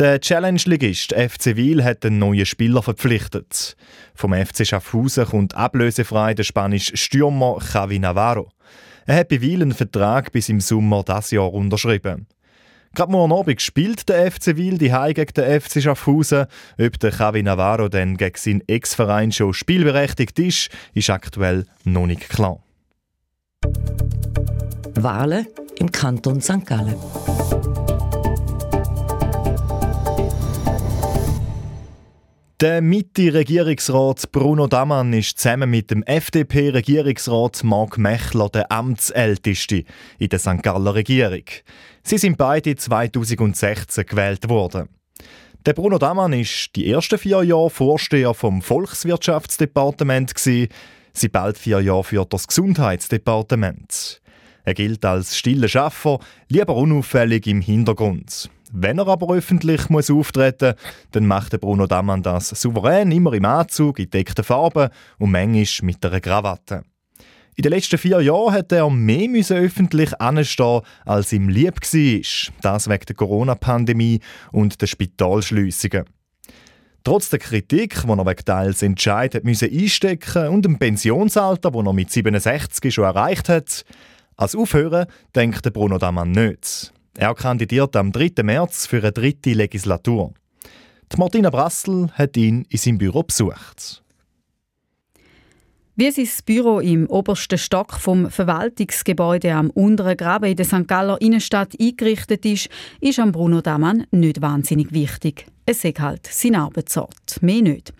Der 0.01 0.19
Challenge-Ligist 0.19 1.13
FC 1.13 1.55
Wil 1.55 1.83
hat 1.83 2.03
einen 2.03 2.17
neuen 2.17 2.47
Spieler 2.47 2.81
verpflichtet. 2.81 3.75
Vom 4.15 4.33
FC 4.33 4.65
Schaffhausen 4.65 5.27
kommt 5.27 5.53
ablösefrei 5.53 6.33
der 6.33 6.41
spanische 6.41 6.97
Stürmer 6.97 7.59
Javi 7.71 7.99
Navarro. 7.99 8.49
Er 9.05 9.17
hat 9.17 9.27
bei 9.27 9.41
Wil 9.41 9.61
einen 9.61 9.73
Vertrag 9.73 10.31
bis 10.31 10.49
im 10.49 10.59
Sommer 10.59 11.03
das 11.03 11.29
Jahr 11.29 11.53
unterschrieben. 11.53 12.25
Gerade 12.95 13.11
morgen 13.11 13.31
Abend 13.31 13.61
spielt 13.61 14.09
der 14.09 14.31
FC 14.31 14.55
Wil 14.55 14.79
die 14.79 14.91
Heim 14.91 15.13
gegen 15.13 15.33
den 15.35 15.61
FC 15.61 15.83
Schaffhausen. 15.83 16.47
Ob 16.79 16.99
der 16.99 17.11
Javi 17.11 17.43
Navarro 17.43 17.87
dann 17.87 18.17
gegen 18.17 18.37
seinen 18.37 18.67
Ex-Verein 18.67 19.31
schon 19.31 19.53
spielberechtigt 19.53 20.39
ist, 20.39 20.71
ist 20.95 21.11
aktuell 21.11 21.67
noch 21.83 22.07
nicht 22.07 22.27
klar. 22.27 22.57
Wahlen 24.95 25.45
im 25.77 25.91
Kanton 25.91 26.41
St. 26.41 26.65
Gallen. 26.65 26.95
Der 32.61 32.79
Mitte-Regierungsrat 32.79 34.31
Bruno 34.31 34.67
Damann 34.67 35.13
ist 35.13 35.39
zusammen 35.39 35.71
mit 35.71 35.89
dem 35.89 36.03
FDP-Regierungsrat 36.03 37.63
Mark 37.63 37.97
Mechler 37.97 38.49
der 38.49 38.71
Amtsälteste 38.71 39.83
in 40.19 40.29
der 40.29 40.37
St. 40.37 40.61
Galler 40.61 40.93
Regierung. 40.93 41.45
Sie 42.03 42.19
sind 42.19 42.37
beide 42.37 42.75
2016 42.75 44.05
gewählt 44.05 44.47
worden. 44.47 44.89
Der 45.65 45.73
Bruno 45.73 45.97
Damann 45.97 46.33
ist 46.33 46.75
die 46.75 46.91
ersten 46.91 47.17
vier 47.17 47.41
Jahre 47.41 47.71
Vorsteher 47.71 48.35
vom 48.35 48.61
Volkswirtschaftsdepartement 48.61 50.37
sie 50.37 50.69
bald 51.31 51.57
vier 51.57 51.81
Jahre 51.81 52.03
für 52.03 52.25
das 52.25 52.47
Gesundheitsdepartement. 52.47 54.21
Er 54.65 54.73
gilt 54.75 55.03
als 55.03 55.35
stiller 55.35 55.67
Schaffer, 55.67 56.19
lieber 56.47 56.75
unauffällig 56.75 57.47
im 57.47 57.61
Hintergrund. 57.61 58.51
Wenn 58.73 58.99
er 58.99 59.07
aber 59.07 59.33
öffentlich 59.35 59.89
muss 59.89 60.09
auftreten 60.09 60.73
muss, 60.75 61.07
dann 61.11 61.27
macht 61.27 61.59
Bruno 61.59 61.87
Damann 61.87 62.23
das 62.23 62.49
souverän, 62.49 63.11
immer 63.11 63.33
im 63.33 63.45
Anzug, 63.45 63.99
in 63.99 64.09
deckten 64.09 64.45
Farben 64.45 64.89
und 65.19 65.31
manchmal 65.31 65.87
mit 65.87 66.05
einer 66.05 66.21
Krawatte. 66.21 66.83
In 67.55 67.63
den 67.63 67.73
letzten 67.73 67.97
vier 67.97 68.21
Jahren 68.21 68.53
hat 68.53 68.71
er 68.71 68.89
mehr 68.89 69.27
öffentlich 69.49 70.19
anstehen, 70.21 70.81
als 71.05 71.33
ihm 71.33 71.49
lieb 71.49 71.81
war. 71.81 72.53
Das 72.61 72.89
wegen 72.89 73.05
der 73.05 73.15
Corona-Pandemie 73.15 74.21
und 74.53 74.81
der 74.81 74.87
Spitalschliessungen. 74.87 76.05
Trotz 77.03 77.29
der 77.29 77.39
Kritik, 77.39 78.01
die 78.03 78.09
er 78.09 78.25
wegen 78.25 78.45
teils 78.45 78.81
Entscheid 78.81 79.35
hat 79.35 79.43
müssen 79.43 79.69
einstecken 79.69 80.47
und 80.47 80.63
dem 80.63 80.79
Pensionsalter, 80.79 81.71
das 81.71 81.85
er 81.85 81.93
mit 81.93 82.09
67 82.09 82.93
schon 82.93 83.03
erreicht 83.03 83.49
hat, 83.49 83.83
als 84.37 84.55
Aufhören 84.55 85.07
denkt 85.35 85.71
Bruno 85.73 85.97
Damann 85.97 86.31
nicht. 86.31 86.93
Er 87.17 87.35
kandidiert 87.35 87.95
am 87.97 88.13
3. 88.13 88.41
März 88.41 88.85
für 88.87 88.99
eine 88.99 89.11
dritte 89.11 89.51
Legislatur. 89.51 90.33
Die 91.11 91.17
Martina 91.17 91.49
Brassel 91.49 92.09
hat 92.13 92.37
ihn 92.37 92.65
in 92.69 92.77
seinem 92.77 92.97
Büro 92.99 93.23
besucht. 93.23 94.00
Wie 95.97 96.09
sein 96.09 96.29
Büro 96.45 96.79
im 96.79 97.05
obersten 97.07 97.57
Stock 97.57 97.95
vom 97.95 98.31
Verwaltungsgebäude 98.31 99.53
am 99.53 99.69
unteren 99.71 100.15
Graben 100.15 100.45
in 100.45 100.55
der 100.55 100.65
St. 100.65 100.87
Galler 100.87 101.19
Innenstadt 101.19 101.73
eingerichtet 101.77 102.45
ist, 102.45 102.69
ist 103.01 103.19
am 103.19 103.33
Bruno 103.33 103.59
Damann 103.59 104.05
nicht 104.09 104.41
wahnsinnig 104.41 104.93
wichtig. 104.93 105.47
Es 105.65 105.83
ist 105.83 105.99
halt 105.99 106.27
sein 106.27 106.55
Arbeitsort, 106.55 107.41
mehr 107.41 107.61
nicht. 107.61 107.93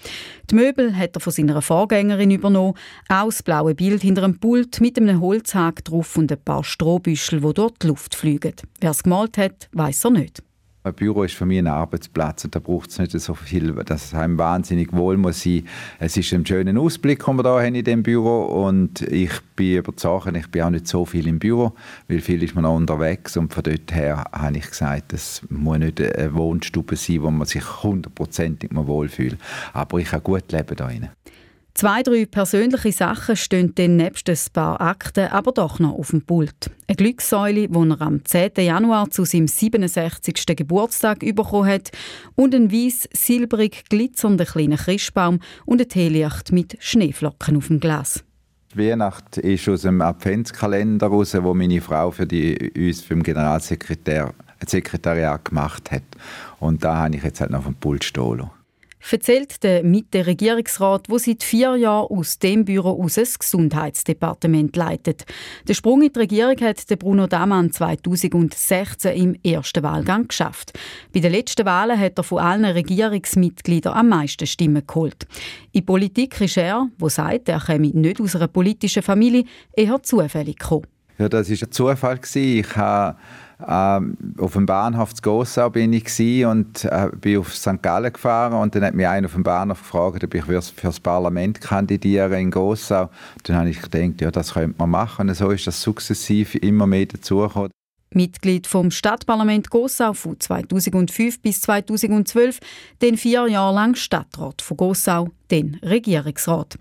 Die 0.49 0.55
Möbel 0.55 0.95
hat 0.95 1.17
er 1.17 1.19
von 1.19 1.33
seiner 1.33 1.61
Vorgängerin 1.61 2.31
übernommen, 2.31 2.75
auch 3.09 3.25
das 3.25 3.43
blaue 3.43 3.75
Bild 3.75 4.01
hinter 4.01 4.21
dem 4.21 4.39
Pult 4.39 4.79
mit 4.79 4.97
einem 4.97 5.19
Holzhaken 5.19 5.83
drauf 5.83 6.17
und 6.17 6.31
ein 6.31 6.41
paar 6.41 6.63
Strohbüschel, 6.63 7.41
die 7.41 7.53
dort 7.53 7.83
die 7.83 7.87
Luft 7.87 8.15
fliegen. 8.15 8.53
Wer 8.79 8.91
es 8.91 9.03
gemalt 9.03 9.37
hat, 9.37 9.67
weiß 9.73 10.05
er 10.05 10.11
nicht. 10.11 10.41
Ein 10.83 10.95
Büro 10.95 11.21
ist 11.21 11.35
für 11.35 11.45
mich 11.45 11.59
ein 11.59 11.67
Arbeitsplatz 11.67 12.43
und 12.43 12.55
da 12.55 12.59
braucht 12.59 12.89
es 12.89 12.97
nicht 12.97 13.11
so 13.11 13.35
viel, 13.35 13.71
dass 13.85 14.05
es 14.05 14.13
einem 14.15 14.39
wahnsinnig 14.39 14.91
wohl 14.93 15.15
muss 15.15 15.43
sein. 15.43 15.67
Es 15.99 16.17
ist 16.17 16.33
ein 16.33 16.43
schöner 16.43 16.79
Ausblick, 16.81 17.23
den 17.23 17.35
wir 17.35 17.43
hier 17.43 17.67
haben 17.67 17.75
in 17.75 17.83
dem 17.83 18.01
Büro 18.01 18.65
und 18.65 19.01
ich 19.01 19.31
bin 19.55 19.77
überzeugt, 19.77 20.35
ich 20.35 20.49
bin 20.49 20.63
auch 20.63 20.71
nicht 20.71 20.87
so 20.87 21.05
viel 21.05 21.27
im 21.27 21.37
Büro, 21.37 21.73
weil 22.07 22.19
viel 22.19 22.41
ist 22.41 22.55
man 22.55 22.63
noch 22.63 22.75
unterwegs 22.75 23.37
und 23.37 23.53
von 23.53 23.61
dort 23.61 23.93
her 23.93 24.25
habe 24.31 24.57
ich 24.57 24.71
gesagt, 24.71 25.13
es 25.13 25.43
muss 25.49 25.77
nicht 25.77 26.01
eine 26.01 26.33
Wohnstube 26.33 26.95
sein, 26.95 27.21
wo 27.21 27.29
man 27.29 27.45
sich 27.45 27.83
hundertprozentig 27.83 28.71
wohlfühlt. 28.73 29.37
Aber 29.73 29.99
ich 29.99 30.09
kann 30.09 30.23
gut 30.23 30.51
leben 30.51 30.75
drin. 30.75 31.09
Zwei, 31.73 32.03
drei 32.03 32.25
persönliche 32.25 32.91
Sachen 32.91 33.35
stehen 33.35 33.73
dann 33.75 33.95
nebst 33.95 34.29
ein 34.29 34.37
paar 34.53 34.81
Akten 34.81 35.27
aber 35.27 35.51
doch 35.51 35.79
noch 35.79 35.93
auf 35.93 36.11
dem 36.11 36.21
Pult. 36.21 36.69
Eine 36.87 36.95
Glückssäule, 36.97 37.69
die 37.69 37.89
er 37.89 38.01
am 38.01 38.23
10. 38.23 38.51
Januar 38.57 39.09
zu 39.09 39.23
seinem 39.23 39.47
67. 39.47 40.45
Geburtstag 40.55 41.19
bekommen 41.19 41.69
hat 41.69 41.91
und 42.35 42.53
ein 42.53 42.71
weiß 42.71 43.09
silbrig 43.13 43.85
glitzernder 43.89 44.45
kleiner 44.45 44.77
Christbaum 44.77 45.39
und 45.65 45.81
ein 45.81 45.89
Teelicht 45.89 46.51
mit 46.51 46.77
Schneeflocken 46.79 47.57
auf 47.57 47.67
dem 47.67 47.79
Glas. 47.79 48.23
Die 48.73 48.89
Weihnacht 48.89 49.37
ist 49.37 49.67
aus 49.67 49.81
dem 49.81 50.01
Adventskalender 50.01 51.07
raus, 51.07 51.35
wo 51.41 51.53
meine 51.53 51.81
Frau 51.81 52.11
für 52.11 52.27
die, 52.27 52.71
uns 52.75 53.07
den 53.07 53.23
Generalsekretär 53.23 54.33
Sekretariat 54.65 55.43
gemacht 55.45 55.91
hat. 55.91 56.03
Und 56.59 56.83
da 56.83 56.97
habe 56.97 57.15
ich 57.15 57.23
jetzt 57.23 57.41
halt 57.41 57.51
noch 57.51 57.59
auf 57.59 57.65
dem 57.65 57.75
Pult 57.75 58.03
stehen 58.03 58.49
erzählt 59.09 59.63
der 59.63 59.83
Mitte-Regierungsrat, 59.83 61.07
der 61.09 61.19
seit 61.19 61.43
vier 61.43 61.75
Jahren 61.75 62.07
aus 62.07 62.39
dem 62.39 62.65
Büro 62.65 63.01
aus 63.03 63.15
das 63.15 63.39
Gesundheitsdepartement 63.39 64.75
leitet. 64.75 65.25
Der 65.67 65.73
Sprung 65.73 66.01
in 66.01 66.11
die 66.13 66.19
Regierung 66.19 66.57
hat 66.61 66.85
Bruno 66.99 67.27
Damann 67.27 67.71
2016 67.71 69.15
im 69.15 69.35
ersten 69.43 69.83
Wahlgang 69.83 70.27
geschafft. 70.27 70.73
Bei 71.13 71.19
den 71.19 71.31
letzten 71.31 71.65
Wahlen 71.65 71.99
hat 71.99 72.17
er 72.17 72.23
von 72.23 72.39
allen 72.39 72.65
Regierungsmitgliedern 72.65 73.93
am 73.93 74.09
meisten 74.09 74.47
Stimmen 74.47 74.85
geholt. 74.85 75.27
In 75.71 75.85
Politik 75.85 76.39
ist 76.41 76.57
er, 76.57 76.87
wo 76.97 77.09
sagt, 77.09 77.49
er 77.49 77.59
käme 77.59 77.87
nicht 77.87 78.19
aus 78.19 78.35
einer 78.35 78.47
politischen 78.47 79.03
Familie, 79.03 79.45
eher 79.73 80.01
zufällig 80.03 80.59
gekommen. 80.59 80.87
Ja, 81.17 81.29
das 81.29 81.49
war 81.49 81.67
ein 81.67 81.71
Zufall. 81.71 82.19
Ich 82.33 82.75
habe 82.75 83.17
auf 83.63 84.53
dem 84.53 84.65
Bahnhof 84.65 85.13
zu 85.13 85.21
Gossau 85.21 85.69
bin 85.69 85.93
ich 85.93 86.45
und 86.45 86.85
äh, 86.85 87.09
bin 87.19 87.39
auf 87.39 87.55
St. 87.55 87.81
Gallen 87.81 88.11
gefahren 88.11 88.53
und 88.53 88.75
dann 88.75 88.83
hat 88.83 88.93
mich 88.93 89.07
einer 89.07 89.27
auf 89.27 89.33
dem 89.33 89.43
Bahnhof 89.43 89.79
gefragt, 89.79 90.23
ob 90.23 90.33
ich 90.33 90.43
für 90.43 90.71
das 90.83 90.99
Parlament 90.99 91.61
kandidiere 91.61 92.39
in 92.39 92.51
Gossau. 92.51 93.09
Dann 93.43 93.55
habe 93.55 93.69
ich 93.69 93.81
gedacht, 93.81 94.21
ja, 94.21 94.31
das 94.31 94.53
könnte 94.53 94.75
man 94.77 94.89
machen. 94.89 95.29
Und 95.29 95.35
so 95.35 95.49
ist 95.51 95.67
das 95.67 95.81
sukzessiv 95.81 96.55
immer 96.55 96.87
mehr 96.87 97.05
dazugekommen. 97.05 97.71
Mitglied 98.13 98.67
vom 98.67 98.91
Stadtparlament 98.91 99.69
Gossau 99.69 100.13
von 100.13 100.39
2005 100.39 101.41
bis 101.41 101.61
2012, 101.61 102.59
den 103.01 103.17
vier 103.17 103.47
Jahre 103.47 103.73
lang 103.73 103.95
Stadtrat 103.95 104.61
von 104.61 104.77
Gossau, 104.77 105.29
den 105.51 105.79
Regierungsrat. 105.83 106.77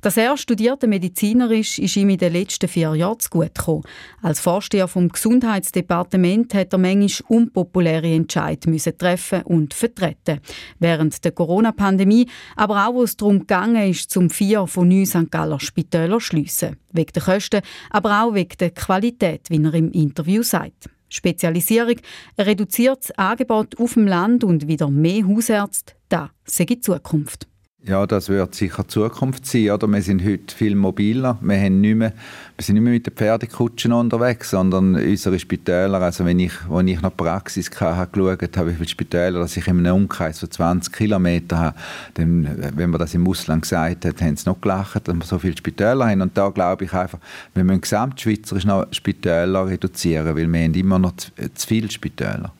Dass 0.00 0.16
er 0.16 0.36
studierte 0.36 0.86
Mediziner 0.86 1.50
ist, 1.50 1.78
ist 1.78 1.96
ihm 1.96 2.10
in 2.10 2.18
den 2.18 2.32
letzten 2.32 2.68
vier 2.68 2.94
Jahren 2.94 3.20
zu 3.20 3.30
gut 3.30 3.54
gekommen. 3.54 3.82
Als 4.22 4.40
Vorsteher 4.40 4.88
vom 4.88 5.08
Gesundheitsdepartement 5.08 6.54
hat 6.54 6.72
er 6.72 6.78
manchmal 6.78 7.38
unpopuläre 7.38 8.12
Entscheidungen 8.12 8.80
treffen 8.98 9.42
und 9.42 9.74
vertreten. 9.74 10.40
Während 10.78 11.24
der 11.24 11.32
Corona-Pandemie, 11.32 12.28
aber 12.56 12.86
auch, 12.86 12.94
wo 12.94 13.02
es 13.02 13.16
darum 13.16 13.46
ging, 13.46 13.94
zum 13.94 14.30
vier 14.30 14.66
von 14.66 14.88
neun 14.88 15.06
St. 15.06 15.30
Galler 15.30 15.60
Spitälern 15.60 16.20
schliessen. 16.20 16.76
Wegen 16.92 17.12
der 17.12 17.22
Kosten, 17.22 17.62
aber 17.90 18.22
auch 18.22 18.34
wegen 18.34 18.56
der 18.58 18.70
Qualität, 18.70 19.50
wie 19.50 19.62
er 19.62 19.74
im 19.74 19.90
Interview 19.92 20.42
sagt. 20.42 20.88
Spezialisierung, 21.08 21.96
ein 22.36 22.44
reduziertes 22.44 23.10
Angebot 23.18 23.78
auf 23.78 23.94
dem 23.94 24.06
Land 24.06 24.44
und 24.44 24.66
wieder 24.66 24.90
mehr 24.90 25.26
Hausärzte, 25.26 25.94
das 26.08 26.30
sei 26.46 26.64
die 26.64 26.80
Zukunft. 26.80 27.51
Ja, 27.84 28.06
das 28.06 28.28
wird 28.28 28.54
sicher 28.54 28.86
Zukunft 28.86 29.44
sein. 29.44 29.70
Oder? 29.70 29.88
Wir 29.88 30.02
sind 30.02 30.24
heute 30.24 30.54
viel 30.54 30.76
mobiler. 30.76 31.36
Wir, 31.40 31.58
haben 31.58 31.80
nicht 31.80 31.96
mehr, 31.96 32.12
wir 32.56 32.64
sind 32.64 32.76
nicht 32.76 32.84
mehr 32.84 32.92
mit 32.92 33.06
den 33.08 33.12
Pferdekutschen 33.12 33.92
unterwegs, 33.92 34.50
sondern 34.50 34.94
unsere 34.94 35.36
Spitäler, 35.36 36.00
also 36.00 36.24
wenn 36.24 36.38
ich, 36.38 36.52
als 36.70 36.88
ich 36.88 37.02
noch 37.02 37.16
Praxis 37.16 37.68
hatte, 37.80 38.12
geschaut 38.12 38.56
habe, 38.56 38.70
wie 38.70 38.74
viele 38.74 38.88
Spitäler 38.88 39.40
dass 39.40 39.56
ich 39.56 39.66
in 39.66 39.80
einem 39.80 39.96
Umkreis 39.96 40.38
von 40.38 40.48
20 40.48 40.92
Kilometern 40.92 41.58
habe, 41.58 41.76
dann, 42.14 42.72
wenn 42.76 42.90
man 42.90 43.00
das 43.00 43.14
im 43.14 43.26
Ausland 43.26 43.62
gesagt 43.62 44.04
hat, 44.04 44.22
haben 44.22 44.36
sie 44.36 44.48
noch 44.48 44.60
gelacht, 44.60 45.08
dass 45.08 45.16
wir 45.16 45.24
so 45.24 45.40
viele 45.40 45.56
Spitäler 45.56 46.06
haben. 46.06 46.20
Und 46.20 46.38
da 46.38 46.50
glaube 46.50 46.84
ich 46.84 46.92
einfach, 46.92 47.18
wir 47.52 47.64
müssen 47.64 47.80
gesamtschweizerisch 47.80 48.64
noch 48.64 48.86
Spitäler 48.92 49.66
reduzieren, 49.66 50.36
weil 50.36 50.46
wir 50.46 50.60
haben 50.60 50.74
immer 50.74 51.00
noch 51.00 51.16
zu, 51.16 51.32
zu 51.52 51.66
viele 51.66 51.90
Spitäler. 51.90 52.52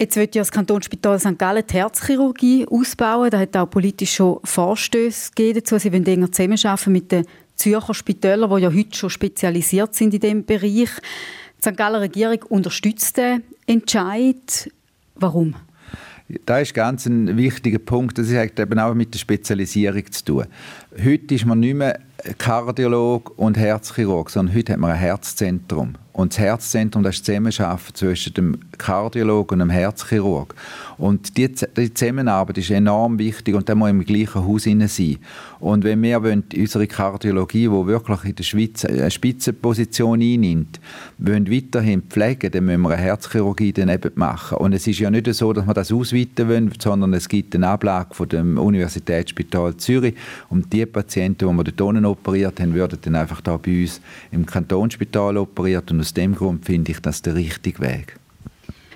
Jetzt 0.00 0.14
wird 0.14 0.36
ja 0.36 0.42
das 0.42 0.52
Kantonsspital 0.52 1.18
St. 1.18 1.36
Gallen 1.36 1.64
die 1.68 1.74
Herzchirurgie 1.74 2.66
ausbauen. 2.70 3.30
Da 3.30 3.40
hat 3.40 3.56
auch 3.56 3.68
politisch 3.68 4.14
schon 4.14 4.38
Vorstöße 4.44 5.32
gegeben 5.34 5.58
dazu. 5.58 5.76
Sie 5.76 5.92
wollen 5.92 6.06
enger 6.06 6.30
zusammenarbeiten 6.30 6.92
mit 6.92 7.10
den 7.10 7.26
Zürcher 7.56 7.94
Spitälern, 7.94 8.48
die 8.48 8.62
ja 8.62 8.72
heute 8.72 8.96
schon 8.96 9.10
spezialisiert 9.10 9.96
sind 9.96 10.14
in 10.14 10.20
diesem 10.20 10.44
Bereich. 10.44 10.90
Die 11.58 11.62
St. 11.62 11.76
Galler 11.76 12.00
Regierung 12.00 12.40
unterstützt 12.48 13.16
den 13.16 13.42
Entscheid. 13.66 14.70
Warum? 15.16 15.56
Das 16.46 16.62
ist 16.62 16.74
ganz 16.74 17.06
ein 17.06 17.36
wichtiger 17.36 17.80
Punkt. 17.80 18.18
Das 18.18 18.32
hat 18.32 18.60
eben 18.60 18.78
auch 18.78 18.94
mit 18.94 19.14
der 19.14 19.18
Spezialisierung 19.18 20.12
zu 20.12 20.24
tun. 20.24 20.44
Heute 21.02 21.34
ist 21.34 21.44
man 21.44 21.58
nicht 21.58 21.74
mehr 21.74 21.98
Kardiolog 22.36 23.36
und 23.36 23.56
Herzchirurg, 23.56 24.30
sondern 24.30 24.54
heute 24.54 24.74
hat 24.74 24.78
man 24.78 24.92
ein 24.92 24.98
Herzzentrum. 24.98 25.94
Und 26.18 26.32
das 26.32 26.40
Herzzentrum, 26.40 27.04
das 27.04 27.14
ist 27.14 27.26
Zusammenarbeit 27.26 27.96
zwischen 27.96 28.34
dem 28.34 28.58
Kardiologen 28.76 29.60
und 29.60 29.68
dem 29.68 29.70
Herzchirurg. 29.70 30.52
Und 30.96 31.36
die, 31.36 31.48
die 31.76 31.94
Zusammenarbeit 31.94 32.58
ist 32.58 32.72
enorm 32.72 33.20
wichtig 33.20 33.54
und 33.54 33.68
da 33.68 33.76
muss 33.76 33.90
im 33.90 34.04
gleichen 34.04 34.44
Haus 34.44 34.64
sein. 34.64 35.18
Und 35.60 35.84
wenn 35.84 36.02
wir 36.02 36.20
wollen, 36.24 36.42
unsere 36.56 36.88
Kardiologie, 36.88 37.68
die 37.68 37.70
wirklich 37.70 38.24
in 38.24 38.34
der 38.34 38.42
Schweiz 38.42 38.84
eine 38.84 39.10
Spitzenposition 39.12 40.20
einnimmt, 40.20 40.80
wollen 41.18 41.48
weiterhin 41.48 42.02
pflegen, 42.02 42.50
dann 42.50 42.64
müssen 42.64 42.82
wir 42.82 42.90
eine 42.90 43.02
Herzchirurgie 43.02 43.72
daneben 43.72 44.10
machen. 44.16 44.58
Und 44.58 44.72
es 44.72 44.88
ist 44.88 44.98
ja 44.98 45.10
nicht 45.12 45.32
so, 45.32 45.52
dass 45.52 45.66
wir 45.66 45.74
das 45.74 45.92
ausweiten 45.92 46.48
wollen, 46.48 46.72
sondern 46.80 47.14
es 47.14 47.28
gibt 47.28 47.54
eine 47.54 47.68
Ablage 47.68 48.14
von 48.14 48.28
dem 48.28 48.58
Universitätsspital 48.58 49.76
Zürich 49.76 50.16
und 50.48 50.72
die 50.72 50.84
Patienten, 50.84 51.48
die 51.48 51.64
wir 51.64 51.72
dort 51.72 52.04
operiert 52.04 52.60
haben, 52.60 52.74
würden 52.74 52.98
dann 53.02 53.14
einfach 53.14 53.40
da 53.40 53.56
bei 53.56 53.82
uns 53.82 54.00
im 54.32 54.46
Kantonsspital 54.46 55.36
operiert 55.36 55.92
und 55.92 56.07
aus 56.08 56.14
dem 56.14 56.34
Grund 56.34 56.64
finde 56.64 56.92
ich 56.92 57.00
das 57.00 57.20
der 57.20 57.34
richtige 57.34 57.80
Weg. 57.80 58.16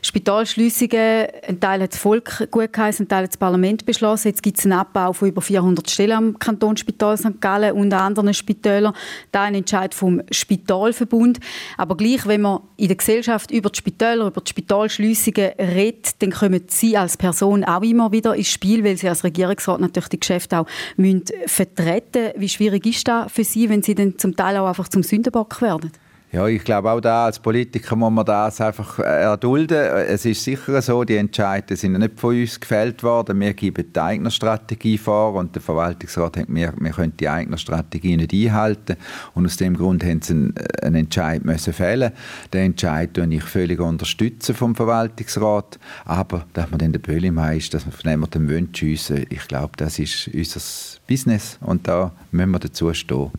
Spitalschliessungen, 0.05 1.27
ein 1.47 1.61
Teil 1.61 1.83
hat 1.83 1.93
das 1.93 2.01
Volk 2.01 2.51
gut 2.51 2.73
geheißen, 2.73 3.05
ein 3.05 3.09
Teil 3.09 3.25
hat 3.25 3.31
das 3.31 3.37
Parlament 3.37 3.85
beschlossen. 3.85 4.29
Jetzt 4.29 4.43
gibt 4.43 4.59
es 4.59 4.65
einen 4.65 4.73
Abbau 4.73 5.13
von 5.13 5.29
über 5.29 5.43
400 5.43 5.89
Stellen 5.89 6.13
am 6.13 6.39
Kantonsspital 6.39 7.17
St. 7.19 7.41
Gallen 7.41 7.73
und 7.73 7.93
an 7.93 8.01
anderen 8.01 8.35
Spitälern. 8.35 8.95
Da 9.31 9.43
ein 9.43 9.55
Entscheid 9.55 9.95
vom 9.95 10.23
Spitalverbund. 10.31 11.39
Aber 11.77 11.97
gleich, 11.97 12.27
wenn 12.27 12.41
man 12.41 12.63
in 12.79 12.89
der 12.89 12.97
Gesellschaft 12.97 13.53
über 13.53 13.69
die 13.69 13.79
Spitäler, 13.79 14.27
über 14.27 14.41
die 14.41 14.51
Spitalschliessungen 14.51 15.53
redet, 15.59 16.21
dann 16.21 16.33
kommen 16.33 16.63
Sie 16.67 16.97
als 16.97 17.17
Person 17.17 17.63
auch 17.63 17.83
immer 17.83 18.11
wieder 18.11 18.35
ins 18.35 18.49
Spiel, 18.49 18.83
weil 18.83 18.97
Sie 18.97 19.09
als 19.09 19.23
Regierungsrat 19.23 19.81
natürlich 19.81 20.09
die 20.09 20.21
Geschäfte 20.21 20.59
auch 20.59 20.67
müssen 20.97 21.25
vertreten 21.47 22.33
Wie 22.37 22.49
schwierig 22.49 22.87
ist 22.87 23.07
das 23.07 23.31
für 23.31 23.45
Sie, 23.45 23.69
wenn 23.69 23.83
Sie 23.83 23.95
dann 23.95 24.19
zum 24.19 24.35
Teil 24.35 24.57
auch 24.57 24.67
einfach 24.67 24.89
zum 24.89 25.03
Sündenbock 25.03 25.61
werden? 25.61 25.93
Ja, 26.33 26.47
ich 26.47 26.65
glaube 26.65 26.91
auch 26.91 27.01
da 27.01 27.27
als 27.27 27.39
Politiker 27.39 27.95
muss 27.95 28.11
man 28.11 28.25
das 28.25 28.59
einfach 28.63 28.99
äh, 28.99 29.03
erdulden. 29.03 29.77
Es 29.77 30.25
ist 30.25 30.43
sicher 30.43 30.81
so, 30.81 31.05
die 31.05 31.17
Entscheidungen 31.17 31.77
sind 31.77 31.99
nicht 31.99 32.19
von 32.19 32.35
uns 32.35 32.59
gefällt 32.59 33.03
worden. 33.03 33.39
Wir 33.39 33.53
geben 33.53 33.93
die 33.95 34.01
eigene 34.01 34.31
Strategie 34.31 34.97
vor 34.97 35.35
und 35.35 35.55
der 35.55 35.61
Verwaltungsrat 35.61 36.39
hat 36.39 36.49
mir, 36.49 36.73
wir 36.81 36.91
können 36.93 37.13
die 37.21 37.29
eigene 37.29 37.59
Strategie 37.59 38.17
nicht 38.17 38.33
einhalten 38.33 38.97
und 39.35 39.45
aus 39.45 39.59
dem 39.59 39.77
Grund 39.77 40.03
haben 40.05 40.23
sie 40.23 40.33
einen, 40.33 40.55
einen 40.81 40.95
Entscheid 40.95 41.45
müssen 41.45 41.75
fällen. 41.75 42.13
Den 42.55 42.65
Entscheid 42.65 43.11
unterstütze 43.19 43.37
ich 43.37 43.45
völlig 43.45 43.81
unterstützen 43.81 44.55
vom 44.55 44.75
Verwaltungsrat, 44.75 45.79
aber 46.07 46.47
dass 46.55 46.71
man 46.71 46.79
dann 46.79 46.93
der 46.93 47.01
Böllimei 47.01 47.59
ist, 47.59 47.75
dass 47.75 47.85
wir 47.85 47.93
von 47.93 48.31
dem 48.31 48.49
wünschen, 48.49 49.27
ich 49.29 49.49
glaube, 49.49 49.73
das 49.77 49.99
ist 49.99 50.31
unser 50.33 50.61
Business 51.07 51.59
und 51.61 51.87
da 51.87 52.13
müssen 52.31 52.53
wir 52.53 52.59
dazu 52.59 52.95
stehen. 52.95 53.33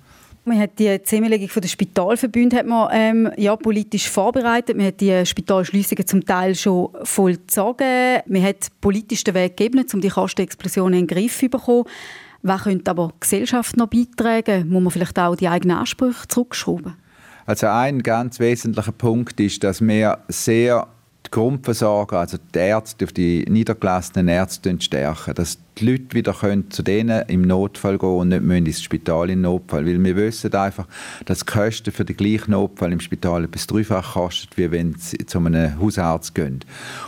Man 0.46 0.60
hat 0.60 0.78
die 0.78 1.02
Zusammenlegung 1.04 1.50
der 1.56 1.68
Spitalverbünde 1.70 2.58
hat 2.58 2.66
man, 2.66 2.90
ähm, 2.92 3.32
ja, 3.38 3.56
politisch 3.56 4.10
vorbereitet. 4.10 4.76
Man 4.76 4.88
hat 4.88 5.00
die 5.00 5.26
Spitalschliessungen 5.26 6.06
zum 6.06 6.26
Teil 6.26 6.54
schon 6.54 6.90
vollzogen. 7.04 8.20
Man 8.28 8.44
hat 8.44 8.68
politisch 8.82 9.24
den 9.24 9.36
Weg 9.36 9.56
gegeben, 9.56 9.86
um 9.94 10.02
die 10.02 10.10
Kostenexplosionen 10.10 11.00
in 11.00 11.08
den 11.08 11.16
Griff 11.16 11.40
zu 11.40 11.48
bekommen. 11.48 11.86
Was 12.42 12.64
könnte 12.64 12.92
aber 12.92 13.14
die 13.14 13.20
Gesellschaft 13.22 13.78
noch 13.78 13.88
beitragen? 13.88 14.68
Muss 14.70 14.84
man 14.84 14.92
vielleicht 14.92 15.18
auch 15.18 15.38
die 15.38 15.48
eigenen 15.48 15.78
Ansprüche 15.78 16.28
zurückschrauben? 16.28 16.96
Also 17.46 17.68
ein 17.68 18.04
ganz 18.04 18.40
wesentlicher 18.40 18.92
Punkt 18.92 19.40
ist, 19.40 19.64
dass 19.64 19.80
wir 19.82 20.20
sehr 20.28 20.88
die 21.26 21.32
Grundversorgung, 21.32 22.20
also 22.20 22.38
die 22.54 22.60
Ärzte, 22.60 23.06
die 23.06 23.46
niedergelassenen 23.50 24.28
Ärzte 24.28 24.76
stärken, 24.82 25.36
dass 25.36 25.58
die 25.78 25.86
Leute 25.90 26.14
wieder 26.14 26.34
können 26.34 26.70
zu 26.70 26.84
denen 26.84 27.24
im 27.28 27.42
Notfall 27.42 27.98
gehen 27.98 28.10
und 28.10 28.30
nicht 28.30 28.44
müssen 28.44 28.66
ins 28.66 28.82
Spital 28.82 29.30
im 29.30 29.42
Notfall. 29.42 29.86
Weil 29.86 30.04
wir 30.04 30.16
wissen 30.16 30.54
einfach, 30.54 30.88
dass 31.26 31.40
die 31.40 31.46
Kosten 31.46 31.92
für 31.92 32.06
den 32.06 32.16
gleichen 32.16 32.52
Notfall 32.52 32.92
im 32.92 33.00
Spital 33.00 33.46
etwas 33.46 33.68
dreifach 33.68 34.14
kosten, 34.14 34.52
wie 34.56 34.72
wenn 34.72 34.96
sie 34.96 35.18
zu 35.26 35.40
einem 35.40 35.80
Hausarzt 35.80 36.36
gehen. 36.36 36.60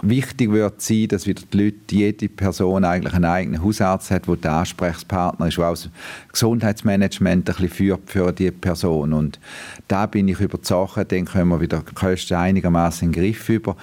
Wichtig 0.02 0.52
wird 0.52 0.82
sein, 0.82 1.08
dass 1.10 1.28
wieder 1.28 1.44
die 1.52 1.66
Leute, 1.66 1.78
jede 1.92 2.30
Person 2.30 2.84
eigentlich 2.84 3.14
einen 3.14 3.26
eigenen 3.26 3.64
Hausarzt 3.64 4.12
hat, 4.12 4.28
der 4.28 4.36
der 4.36 4.54
Ansprechpartner 4.54 5.48
ist, 5.48 5.58
der 5.58 5.66
auch 5.66 5.72
das 5.72 5.90
Gesundheitsmanagement 6.32 7.50
ein 7.50 7.56
bisschen 7.56 7.70
führt 7.70 8.10
für 8.10 8.32
die 8.32 8.52
Person. 8.52 9.14
Und 9.14 9.40
da 9.88 10.06
bin 10.06 10.28
ich 10.28 10.40
überzeugt, 10.40 11.12
dann 11.12 11.26
können 11.26 11.50
wir 11.50 11.62
wieder 11.62 11.84
die 11.88 11.94
Kosten 11.94 12.36
einigermaßen 12.36 13.08
in 13.08 13.12
den 13.12 13.22
Griff 13.22 13.50
über. 13.50 13.76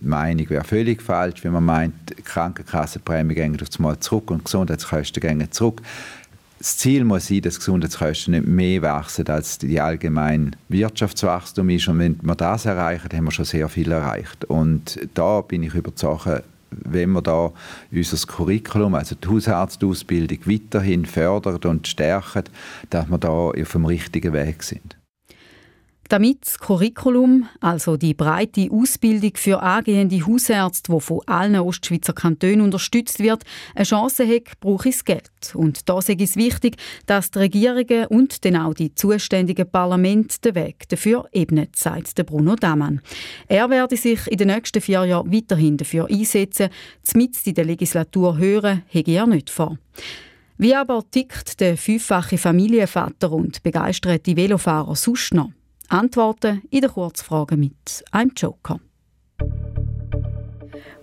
Meinung 0.00 0.48
wäre 0.50 0.64
völlig 0.64 1.02
falsch, 1.02 1.44
wenn 1.44 1.52
man 1.52 1.64
meint, 1.64 2.24
Krankenkassenprämie 2.24 3.34
gehen 3.34 3.56
einmal 3.56 3.98
zurück 4.00 4.30
und 4.30 4.44
Gesundheitskosten 4.44 5.20
gehen 5.20 5.50
zurück. 5.50 5.82
Das 6.58 6.76
Ziel 6.76 7.04
muss 7.04 7.28
sein, 7.28 7.40
dass 7.40 7.58
Gesundheitskosten 7.58 8.34
nicht 8.34 8.46
mehr 8.46 8.82
wachsen, 8.82 9.26
als 9.28 9.56
die 9.56 9.80
allgemeine 9.80 10.50
Wirtschaftswachstum 10.68 11.70
ist. 11.70 11.88
Und 11.88 11.98
wenn 11.98 12.18
wir 12.22 12.34
das 12.34 12.66
erreichen, 12.66 13.08
haben 13.14 13.24
wir 13.24 13.30
schon 13.30 13.46
sehr 13.46 13.68
viel 13.68 13.90
erreicht. 13.90 14.44
Und 14.44 15.00
da 15.14 15.40
bin 15.40 15.62
ich 15.62 15.74
überzeugt, 15.74 16.44
wenn 16.70 17.12
wir 17.12 17.22
da 17.22 17.50
unser 17.90 18.26
Curriculum, 18.26 18.94
also 18.94 19.14
die 19.14 19.28
Hausarztausbildung, 19.28 20.38
weiterhin 20.44 21.06
fördern 21.06 21.60
und 21.64 21.88
stärken, 21.88 22.44
dass 22.90 23.08
wir 23.08 23.18
da 23.18 23.28
auf 23.28 23.72
dem 23.72 23.86
richtigen 23.86 24.32
Weg 24.34 24.62
sind. 24.62 24.99
Damit 26.10 26.44
das 26.44 26.58
Curriculum, 26.58 27.48
also 27.60 27.96
die 27.96 28.14
breite 28.14 28.68
Ausbildung 28.72 29.30
für 29.36 29.62
angehende 29.62 30.26
Hausärzte, 30.26 30.92
die 30.92 31.00
von 31.00 31.20
allen 31.26 31.54
Ostschweizer 31.54 32.12
Kantonen 32.12 32.62
unterstützt 32.62 33.20
wird, 33.20 33.44
eine 33.76 33.84
Chance 33.84 34.26
hat, 34.26 34.58
brauche 34.58 34.88
das 34.88 35.04
Geld. 35.04 35.30
Und 35.54 35.88
da 35.88 36.00
ist 36.00 36.08
es 36.08 36.34
wichtig, 36.34 36.78
dass 37.06 37.30
die 37.30 37.38
Regierungen 37.38 38.06
und 38.08 38.44
dann 38.44 38.56
auch 38.56 38.74
die 38.74 38.92
zuständigen 38.92 39.70
Parlamente 39.70 40.40
den 40.40 40.56
Weg 40.56 40.88
dafür 40.88 41.28
ebnen, 41.30 41.68
sagt 41.76 42.26
Bruno 42.26 42.56
Damann. 42.56 43.02
Er 43.46 43.70
werde 43.70 43.96
sich 43.96 44.26
in 44.26 44.38
den 44.38 44.48
nächsten 44.48 44.80
vier 44.80 45.04
Jahren 45.04 45.32
weiterhin 45.32 45.76
dafür 45.76 46.08
einsetzen. 46.10 46.70
Zumindest 47.04 47.46
in 47.46 47.54
der 47.54 47.66
Legislatur 47.66 48.36
hören, 48.36 48.82
hege 48.88 49.12
er 49.12 49.28
nicht 49.28 49.48
vor. 49.48 49.78
Wie 50.58 50.74
aber 50.74 51.04
tickt 51.08 51.60
der 51.60 51.76
fünffache 51.76 52.36
Familienvater 52.36 53.30
und 53.30 53.62
begeisterte 53.62 54.36
Velofahrer 54.36 54.96
sonst 54.96 55.34
noch? 55.34 55.52
Antworten 55.90 56.62
in 56.70 56.82
der 56.82 56.90
Kurzfrage 56.90 57.56
mit 57.56 58.04
einem 58.12 58.32
Joker. 58.36 58.78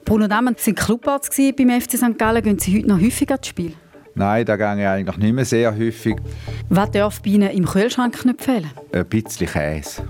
Bruno 0.05 0.25
Sie 0.25 0.31
waren 0.31 0.55
Clubarzt 0.75 1.35
beim 1.57 1.81
FC 1.81 1.97
St. 1.97 2.17
Gallen. 2.17 2.41
Gehen 2.41 2.57
Sie 2.59 2.77
heute 2.77 2.87
noch 2.87 3.01
häufiger 3.01 3.35
ins 3.35 3.47
Spiel? 3.47 3.73
Nein, 4.15 4.45
da 4.45 4.55
gehe 4.55 4.79
ich 4.79 4.87
eigentlich 4.87 5.17
nicht 5.17 5.33
mehr 5.33 5.45
sehr 5.45 5.77
häufig. 5.77 6.15
Was 6.69 6.91
darf 6.91 7.21
bei 7.21 7.31
Ihnen 7.31 7.51
im 7.51 7.65
Kühlschrank 7.65 8.23
nicht 8.23 8.41
fehlen? 8.41 8.71
Ein 8.93 9.05
bisschen 9.07 9.47
Käse. 9.47 10.07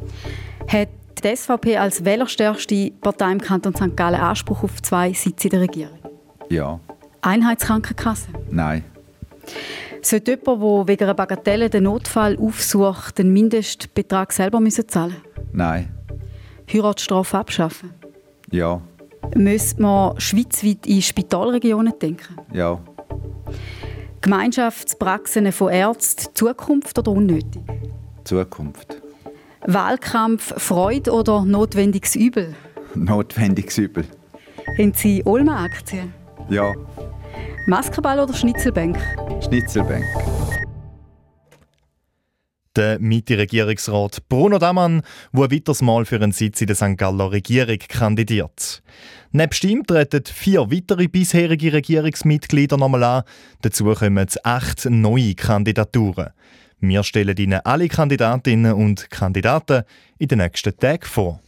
Hat 0.68 0.90
die 1.24 1.36
SVP 1.36 1.78
als 1.78 2.06
wählerstärkste 2.06 2.92
Partei 3.02 3.32
im 3.32 3.42
Kanton 3.42 3.76
St. 3.76 3.98
Gallen 3.98 4.22
Anspruch 4.22 4.64
auf 4.64 4.82
zwei 4.84 5.12
Sitze 5.14 5.48
in 5.48 5.52
der 5.52 5.62
Regierung? 5.62 6.00
Ja. 6.50 6.80
Einheitskrankenkasse? 7.22 8.28
Nein. 8.52 8.84
Sollte 10.08 10.40
jemand, 10.40 10.62
der 10.62 10.88
wegen 10.88 11.04
einer 11.04 11.14
Bagatelle 11.16 11.70
den 11.70 11.84
Notfall 11.84 12.38
aufsucht, 12.38 13.18
den 13.18 13.34
Mindestbetrag 13.34 14.32
selber 14.32 14.62
müssen 14.62 14.88
zahlen 14.88 15.18
Nein. 15.52 15.90
Heiratsstrafe 16.72 17.38
abschaffen? 17.38 17.94
Ja. 18.50 18.80
Müsste 19.36 19.82
man 19.82 20.18
schweizweit 20.18 20.88
in 20.88 21.02
Spitalregionen 21.02 21.92
denken? 22.02 22.38
Ja. 22.54 22.80
Gemeinschaftspraxen 24.22 25.52
von 25.52 25.74
Ärzten, 25.74 26.34
Zukunft 26.34 26.98
oder 26.98 27.12
unnötig? 27.12 27.62
Zukunft. 28.24 29.02
Wahlkampf 29.66 30.54
Freude 30.56 31.12
oder 31.12 31.44
notwendiges 31.44 32.16
Übel? 32.16 32.56
Notwendiges 32.96 33.78
Übel. 33.78 34.06
Haben 34.78 34.94
Sie 34.94 35.22
Olma-Aktien? 35.26 36.14
Ja. 36.48 36.72
Maskenball 37.68 38.20
oder 38.20 38.34
Schnitzelbank? 38.34 38.98
Schnitzelbank. 39.44 40.06
Der 42.76 43.00
Mitte-Regierungsrat 43.00 44.30
Bruno 44.30 44.60
Damann, 44.60 45.02
der 45.34 45.44
ein 45.44 45.52
weiteres 45.52 45.82
Mal 45.82 46.06
für 46.06 46.18
einen 46.18 46.32
Sitz 46.32 46.62
in 46.62 46.68
der 46.68 46.76
St. 46.76 46.96
Galler 46.96 47.32
Regierung 47.32 47.80
kandidiert. 47.90 48.84
Nebst 49.32 49.64
ihm 49.64 49.84
treten 49.86 50.24
vier 50.26 50.72
weitere 50.72 51.08
bisherige 51.08 51.74
Regierungsmitglieder 51.74 52.78
nochmal 52.78 53.04
an. 53.04 53.24
Dazu 53.62 53.86
kommen 53.94 54.28
acht 54.44 54.86
neue 54.86 55.34
Kandidaturen. 55.34 56.30
Wir 56.80 57.04
stellen 57.04 57.36
Ihnen 57.38 57.60
alle 57.64 57.88
Kandidatinnen 57.88 58.74
und 58.74 59.10
Kandidaten 59.10 59.82
in 60.20 60.28
den 60.28 60.38
nächsten 60.38 60.78
Tagen 60.78 61.06
vor. 61.06 61.42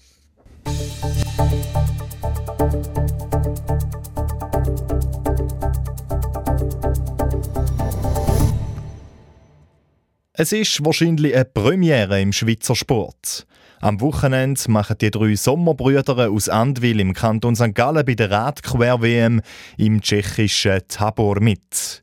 Es 10.41 10.53
ist 10.53 10.85
wahrscheinlich 10.85 11.35
eine 11.35 11.43
Premiere 11.43 12.21
im 12.21 12.31
Schweizer 12.31 12.73
Sport. 12.73 13.45
Am 13.81 13.99
Wochenende 13.99 14.61
machen 14.69 14.95
die 15.01 15.11
drei 15.11 15.35
Sommerbrüder 15.35 16.31
aus 16.31 16.47
Andwil 16.47 17.01
im 17.01 17.13
Kanton 17.13 17.57
St. 17.57 17.75
Gallen 17.75 18.05
bei 18.05 18.13
der 18.13 18.31
Radquer-WM 18.31 19.41
im 19.75 19.99
tschechischen 19.99 20.79
Tabor 20.87 21.41
mit. 21.41 22.01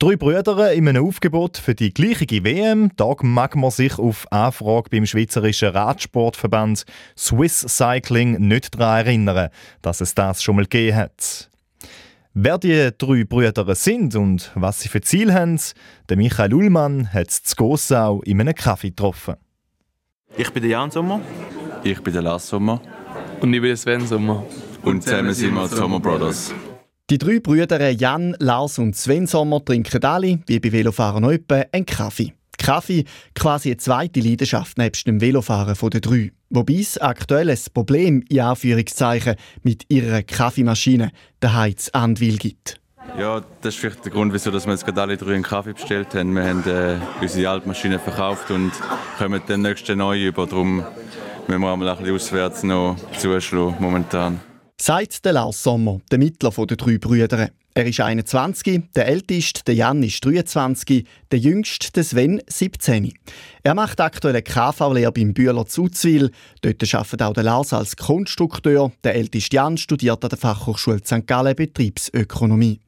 Drei 0.00 0.16
Brüder 0.16 0.72
in 0.72 0.88
einem 0.88 1.06
Aufgebot 1.06 1.58
für 1.58 1.76
die 1.76 1.94
gleiche 1.94 2.42
WM. 2.42 2.90
Da 2.96 3.14
mag 3.22 3.54
man 3.54 3.70
sich 3.70 4.00
auf 4.00 4.26
Anfrage 4.32 4.90
beim 4.90 5.06
Schweizerischen 5.06 5.68
Radsportverband 5.68 6.86
Swiss 7.16 7.60
Cycling 7.60 8.48
nicht 8.48 8.74
daran 8.74 9.06
erinnern, 9.06 9.50
dass 9.82 10.00
es 10.00 10.12
das 10.12 10.42
schon 10.42 10.56
mal 10.56 10.64
gegeben 10.64 10.96
hat. 10.96 11.50
Wer 12.38 12.58
die 12.58 12.90
drei 12.98 13.24
Brüder 13.24 13.74
sind 13.74 14.14
und 14.14 14.50
was 14.54 14.80
sie 14.80 14.90
für 14.90 15.00
Ziel 15.00 15.32
haben, 15.32 15.58
der 16.10 16.18
Michael 16.18 16.52
Ullmann 16.52 17.10
hat 17.10 17.30
zu 17.30 17.56
Gossau 17.56 18.20
in 18.26 18.38
einem 18.38 18.54
Kaffee 18.54 18.90
getroffen. 18.90 19.36
Ich 20.36 20.50
bin 20.50 20.62
der 20.62 20.72
Jan 20.72 20.90
Sommer. 20.90 21.22
Ich 21.82 21.98
bin 22.02 22.12
der 22.12 22.20
Lars 22.20 22.46
Sommer. 22.46 22.82
Und 23.40 23.54
ich 23.54 23.60
bin 23.62 23.70
der 23.70 23.76
Sven 23.78 24.06
Sommer. 24.06 24.44
Und 24.82 25.02
zusammen 25.02 25.32
sind 25.32 25.54
wir 25.54 25.66
die 25.66 25.76
Sommer 25.76 25.98
Brothers. 25.98 26.52
Die 27.08 27.16
drei 27.16 27.40
Brüder 27.40 27.88
Jan, 27.88 28.36
Lars 28.38 28.78
und 28.78 28.94
Sven 28.94 29.26
Sommer 29.26 29.64
trinken 29.64 30.04
alle, 30.04 30.40
wie 30.46 30.60
bei 30.60 30.70
Velofahrern 30.70 31.24
etwa, 31.30 31.64
einen 31.72 31.86
Kaffee. 31.86 32.34
Kaffee 32.66 33.04
quasi 33.36 33.68
eine 33.68 33.76
zweite 33.76 34.18
Leidenschaft 34.18 34.76
nebst 34.76 35.06
dem 35.06 35.20
Velofahren 35.20 35.76
den 35.90 36.00
drei. 36.00 36.32
Wobei 36.50 36.80
es 36.80 36.98
aktuell 36.98 37.48
ein 37.48 37.58
Problem 37.72 38.24
in 38.28 38.40
Anführungszeichen 38.40 39.36
mit 39.62 39.84
ihrer 39.88 40.24
Kaffeemaschine, 40.24 41.12
der 41.40 41.54
Heiz 41.54 41.90
Anwil 41.90 42.38
gibt. 42.38 42.80
Ja, 43.16 43.40
das 43.62 43.74
ist 43.74 43.80
vielleicht 43.80 44.04
der 44.04 44.10
Grund, 44.10 44.32
wieso 44.32 44.52
wir 44.52 44.58
jetzt 44.58 44.84
gerade 44.84 45.00
alle 45.00 45.16
drei 45.16 45.34
einen 45.34 45.44
Kaffee 45.44 45.74
bestellt 45.74 46.12
haben. 46.16 46.34
Wir 46.34 46.42
haben 46.42 46.68
äh, 46.68 46.98
unsere 47.20 47.50
alte 47.50 47.68
Maschine 47.68 48.00
verkauft 48.00 48.50
und 48.50 48.72
kommen 49.16 49.40
den 49.48 49.62
nächsten 49.62 49.98
neu 49.98 50.20
über. 50.26 50.48
Darum 50.48 50.84
müssen 51.46 51.60
wir 51.60 51.72
einmal 51.72 51.88
ein 51.88 51.98
bisschen 51.98 52.16
auswärts 52.16 52.64
noch 52.64 52.96
zuschlagen 53.16 53.76
momentan. 53.78 54.40
Seit 54.78 55.24
der 55.24 55.32
Lars 55.32 55.62
Sommer, 55.62 56.00
der 56.10 56.18
Mittler 56.18 56.50
der 56.50 56.76
drei 56.76 56.98
Brüder. 56.98 57.48
Er 57.74 57.86
ist 57.86 57.98
21, 57.98 58.84
der 58.94 59.08
älteste, 59.08 59.64
der 59.64 59.74
Jan, 59.74 60.02
ist 60.02 60.24
23, 60.24 61.06
der 61.30 61.38
jüngste, 61.38 61.90
der 61.92 62.04
Sven, 62.04 62.40
17. 62.46 63.12
Er 63.62 63.74
macht 63.74 64.00
aktuell 64.00 64.40
KV-Lehre 64.42 65.12
beim 65.12 65.34
Bühler 65.34 65.66
Zuzwil. 65.66 66.30
Dort 66.60 66.94
arbeitet 66.94 67.22
auch 67.22 67.32
der 67.32 67.42
Lars 67.42 67.72
als 67.72 67.96
Konstrukteur. 67.96 68.92
Der 69.02 69.14
älteste 69.14 69.56
Jan 69.56 69.76
studiert 69.78 70.22
an 70.22 70.30
der 70.30 70.38
Fachhochschule 70.38 71.00
St. 71.04 71.26
Gallen 71.26 71.56
Betriebsökonomie. 71.56 72.78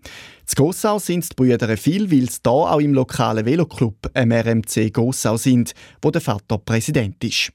Z 0.46 0.57
Gossau 0.57 0.98
sind 0.98 1.29
die 1.31 1.35
Brüder 1.35 1.77
viel, 1.77 2.11
weil 2.11 2.31
sie 2.31 2.38
hier 2.44 2.53
auch 2.53 2.81
im 2.81 2.94
lokalen 2.94 3.44
Veloclub, 3.44 4.11
im 4.14 4.33
RMC 4.33 4.92
Gossau 4.92 5.37
sind, 5.37 5.72
wo 6.01 6.11
der 6.11 6.20
Vater 6.20 6.59
Präsident 6.59 7.22
ist. 7.24 7.51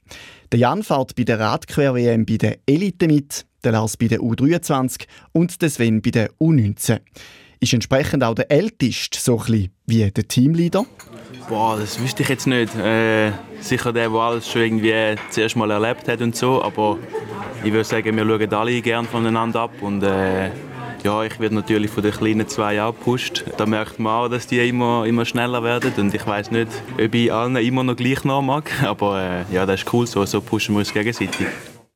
Der 0.52 0.60
Jan 0.60 0.84
fährt 0.84 1.16
bei 1.16 1.24
der 1.24 1.40
Radquer-WM 1.40 2.26
bei 2.26 2.38
der 2.38 2.58
Elite 2.68 3.08
mit 3.08 3.46
der 3.64 3.72
Lars 3.74 3.98
bei 3.98 4.08
der 4.08 4.20
U23 4.20 5.06
und 5.32 5.62
der 5.62 5.70
Sven 5.70 6.02
bei 6.02 6.12
der 6.12 6.32
U19. 6.40 7.00
Ist 7.60 7.74
entsprechend 7.74 8.24
auch 8.24 8.36
der 8.36 8.52
Älteste 8.52 9.20
so 9.20 9.42
ein 9.48 9.70
wie 9.86 10.12
der 10.12 10.28
Teamleader? 10.28 10.86
Boah, 11.48 11.78
das 11.80 12.00
wüsste 12.00 12.24
ich 12.24 12.30
jetzt 12.30 12.48
nicht. 12.48 12.76
Äh, 12.76 13.32
sicher 13.62 13.94
der, 13.94 14.10
der 14.10 14.20
alles 14.20 14.50
schon 14.50 14.62
irgendwie 14.62 14.94
zuerst 15.30 15.56
mal 15.56 15.72
erlebt 15.72 16.08
hat 16.08 16.22
und 16.22 16.36
so, 16.36 16.62
aber 16.62 16.98
ich 17.64 17.72
würde 17.72 17.84
sagen, 17.84 18.16
wir 18.16 18.26
schauen 18.26 18.54
alle 18.54 18.82
gerne 18.82 19.08
voneinander 19.08 19.62
ab 19.62 19.82
und 19.82 20.04
äh, 20.04 20.52
ja, 21.04 21.24
ich 21.24 21.40
werde 21.40 21.56
natürlich 21.56 21.92
von 21.92 22.04
den 22.04 22.14
kleinen 22.14 22.48
zwei 22.48 22.82
auch 22.82 22.94
gepusht. 22.94 23.44
Da 23.58 23.66
merkt 23.66 24.00
man 24.00 24.14
auch, 24.14 24.30
dass 24.30 24.48
die 24.48 24.68
immer, 24.68 25.06
immer 25.06 25.26
schneller 25.26 25.64
werden 25.64 25.92
und 25.98 26.14
ich 26.14 26.26
weiß 26.26 26.52
nicht, 26.52 26.70
ob 26.94 27.14
ich 27.14 27.32
allen 27.32 27.56
immer 27.58 27.84
noch 27.84 27.96
gleich 27.96 28.24
noch 28.24 28.42
mag, 28.42 28.72
aber 28.84 29.22
äh, 29.22 29.54
ja, 29.54 29.66
das 29.66 29.82
ist 29.82 29.94
cool 29.94 30.08
so, 30.08 30.26
so 30.26 30.42
pushen 30.42 30.76
wir 30.76 30.80
uns 30.80 30.94
gegenseitig. 30.94 31.48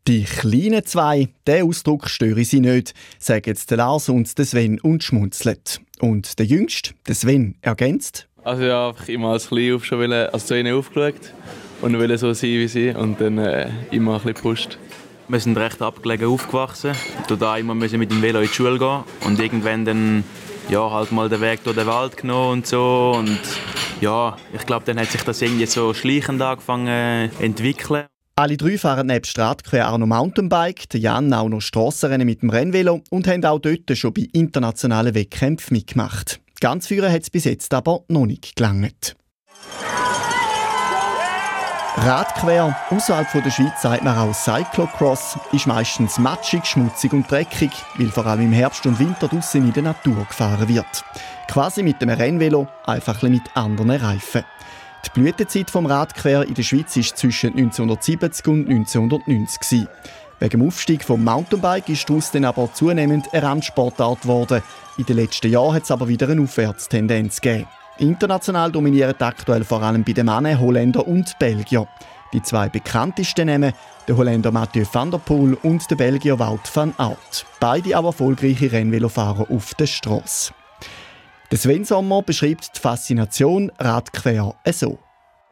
Die 0.08 0.24
kleinen 0.24 0.86
zwei, 0.86 1.28
der 1.48 1.66
Ausdruck 1.66 2.10
störe 2.10 2.46
sie 2.46 2.62
nicht, 2.62 2.94
sagen 3.20 3.44
jetzt 3.46 3.70
der 3.72 3.80
Lars 3.80 4.08
und 4.08 4.38
der 4.38 4.46
Sven 4.46 4.80
und 4.80 5.04
schmunzelt. 5.04 5.82
Und 6.00 6.40
der 6.40 6.46
Jüngste, 6.46 6.92
der 7.06 7.16
Sven, 7.16 7.56
ergänzt. 7.62 8.26
Also 8.46 8.64
ja, 8.64 8.88
einfach 8.88 9.10
immer 9.10 9.34
als 9.34 9.50
klein 9.50 9.74
auf 9.74 9.84
schon 9.84 10.00
wollen, 10.00 10.30
also 10.30 10.48
zu 10.48 10.58
ihnen 10.58 10.74
aufgeschaut 10.78 11.34
und 11.82 12.00
wollen 12.00 12.18
so 12.18 12.32
sein 12.32 12.52
wie 12.52 12.70
sie 12.70 12.92
und 12.92 13.20
dann 13.20 13.38
äh, 13.38 13.70
immer 13.92 14.14
ein 14.14 14.18
bisschen 14.20 14.36
gepusht. 14.36 14.78
Wir 15.28 15.42
sind 15.42 15.58
recht 15.58 15.82
abgelegen 15.82 16.30
aufgewachsen. 16.30 16.94
Da 17.38 17.58
immer 17.58 17.76
müssen 17.76 18.00
mit 18.00 18.10
dem 18.10 18.22
Velo 18.22 18.40
in 18.40 18.48
die 18.48 18.54
Schule 18.54 18.80
gehen 18.80 19.04
und 19.26 19.42
irgendwann 19.42 19.84
dann 19.84 20.24
ja, 20.70 20.90
halt 20.90 21.12
mal 21.12 21.28
den 21.28 21.42
Weg 21.42 21.66
durch 21.66 21.76
den 21.76 21.86
Wald 21.86 22.16
genommen 22.16 22.60
und 22.60 22.68
so 22.68 23.14
und 23.18 23.40
ja, 24.00 24.38
ich 24.54 24.66
glaube, 24.66 24.86
dann 24.86 25.02
hat 25.02 25.12
sich 25.12 25.24
das 25.24 25.42
irgendwie 25.42 25.66
so 25.66 25.94
schleichend 25.94 26.42
angefangen 26.42 27.30
zu 27.38 27.44
entwickeln. 27.44 28.06
Alle 28.40 28.56
drei 28.56 28.78
fahren 28.78 29.08
neben 29.08 29.26
Stratquer 29.26 29.92
auch 29.92 29.98
noch 29.98 30.06
Mountainbike, 30.06 30.88
der 30.90 31.00
Jan 31.00 31.34
auch 31.34 31.50
noch 31.50 31.60
Strassenrennen 31.60 32.28
mit 32.28 32.44
dem 32.44 32.52
Rennvelo 32.52 33.02
und 33.10 33.28
haben 33.28 33.44
auch 33.44 33.58
dort 33.58 33.98
schon 33.98 34.14
bei 34.14 34.28
internationalen 34.32 35.16
Wettkämpfen 35.16 35.76
mitgemacht. 35.76 36.40
Ganz 36.60 36.86
führen 36.86 37.12
hat 37.12 37.24
es 37.24 37.32
bis 37.32 37.46
jetzt 37.46 37.74
aber 37.74 38.04
noch 38.10 38.28
nicht 38.28 38.56
gelangt. 38.56 39.16
Radquer, 41.96 42.78
außerhalb 42.92 43.44
der 43.44 43.50
Schweiz 43.50 43.82
sagt 43.82 44.04
man 44.04 44.16
auch 44.16 44.36
Cyclocross, 44.36 45.40
ist 45.52 45.66
meistens 45.66 46.20
matschig, 46.20 46.64
schmutzig 46.64 47.14
und 47.14 47.30
dreckig, 47.32 47.72
weil 47.96 48.12
vor 48.12 48.28
allem 48.28 48.42
im 48.42 48.54
Herbst 48.54 48.86
und 48.86 49.00
Winter 49.00 49.30
draussen 49.30 49.66
in 49.66 49.74
der 49.74 49.82
Natur 49.82 50.28
gefahren 50.30 50.70
wird. 50.70 51.04
Quasi 51.48 51.82
mit 51.82 52.04
einem 52.04 52.16
Rennvelo, 52.16 52.68
einfach 52.86 53.20
mit 53.24 53.42
anderen 53.56 53.90
Reifen. 53.90 54.44
Die 55.06 55.10
Blütezeit 55.14 55.70
vom 55.70 55.86
Radquer 55.86 56.48
in 56.48 56.54
der 56.54 56.64
Schweiz 56.64 56.96
war 56.96 57.04
zwischen 57.04 57.52
1970 57.52 58.48
und 58.48 58.70
1990. 58.70 59.88
Wegen 60.40 60.60
dem 60.60 60.68
Aufstieg 60.68 61.04
vom 61.04 61.24
Mountainbike 61.24 61.90
ist 61.90 62.10
daraus 62.10 62.32
dann 62.32 62.46
aber 62.46 62.72
zunehmend 62.74 63.34
eine 63.34 63.44
Randsportart 63.44 64.22
geworden. 64.22 64.62
In 64.98 65.06
den 65.06 65.16
letzten 65.16 65.52
Jahren 65.52 65.74
hat 65.74 65.84
es 65.84 65.92
aber 65.92 66.08
wieder 66.08 66.30
eine 66.30 66.42
Aufwärtstendenz 66.42 67.42
gegeben. 67.42 67.68
International 67.98 68.72
dominieren 68.72 69.16
aktuell 69.20 69.64
vor 69.64 69.82
allem 69.82 70.04
bei 70.04 70.14
den 70.14 70.28
Männern 70.28 70.60
Holländer 70.60 71.08
und 71.08 71.38
Belgier. 71.40 71.88
Die 72.34 72.42
zwei 72.44 72.70
bekanntesten 72.70 73.48
Namen, 73.48 73.74
der 74.08 74.18
Holländer 74.18 74.52
Mathieu 74.52 74.86
van 74.92 75.10
der 75.10 75.18
Poel 75.18 75.58
und 75.64 75.90
der 75.90 75.96
Belgier 75.96 76.38
Wout 76.38 76.70
van 76.74 76.94
Aert. 76.98 77.46
Beide 77.60 77.98
aber 77.98 78.10
erfolgreiche 78.10 78.72
Rennvelofahrer 78.72 79.50
auf 79.50 79.74
der 79.74 79.88
Straße. 79.88 80.54
Der 81.50 81.58
Sven 81.58 81.86
Sommer 81.86 82.22
beschreibt 82.22 82.76
die 82.76 82.80
Faszination 82.82 83.72
Radquer 83.80 84.54
so. 84.74 85.00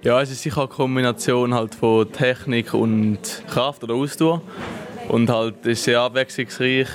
Ja, 0.03 0.21
es 0.21 0.29
ist 0.29 0.41
sicher 0.41 0.63
eine 0.63 0.67
Kombination 0.67 1.53
halt 1.53 1.73
von 1.73 2.11
Technik 2.11 2.73
und 2.73 3.17
Kraft 3.47 3.81
oder 3.81 3.93
Ausdauer. 3.93 4.41
Und 5.07 5.29
halt 5.29 5.65
ist 5.65 5.85
sehr 5.85 6.01
abwechslungsreich, 6.01 6.89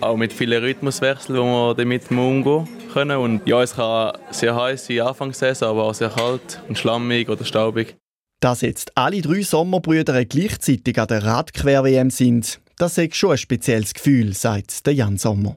auch 0.00 0.16
mit 0.16 0.32
vielen 0.32 0.62
Rhythmuswechseln, 0.62 1.38
wo 1.38 1.44
wir 1.44 1.74
damit 1.74 2.10
umgehen 2.10 2.66
können. 2.94 3.18
Und 3.18 3.46
ja, 3.46 3.62
es 3.62 3.74
kann 3.74 4.16
sehr 4.30 4.56
heiß 4.56 4.86
sein, 4.86 5.00
Anfangssaison, 5.00 5.68
aber 5.68 5.84
auch 5.84 5.94
sehr 5.94 6.08
kalt 6.08 6.62
und 6.66 6.78
schlammig 6.78 7.28
oder 7.28 7.44
staubig. 7.44 7.96
Dass 8.40 8.62
jetzt 8.62 8.96
alle 8.96 9.20
drei 9.20 9.42
Sommerbrüder 9.42 10.24
gleichzeitig 10.24 10.98
an 10.98 11.08
der 11.08 11.24
Radquer-WM 11.24 12.08
sind, 12.08 12.60
das 12.78 12.96
ist 12.96 13.16
schon 13.16 13.32
ein 13.32 13.38
spezielles 13.38 13.92
Gefühl, 13.92 14.32
sagt 14.32 14.86
der 14.86 14.94
Jan 14.94 15.18
Sommer. 15.18 15.56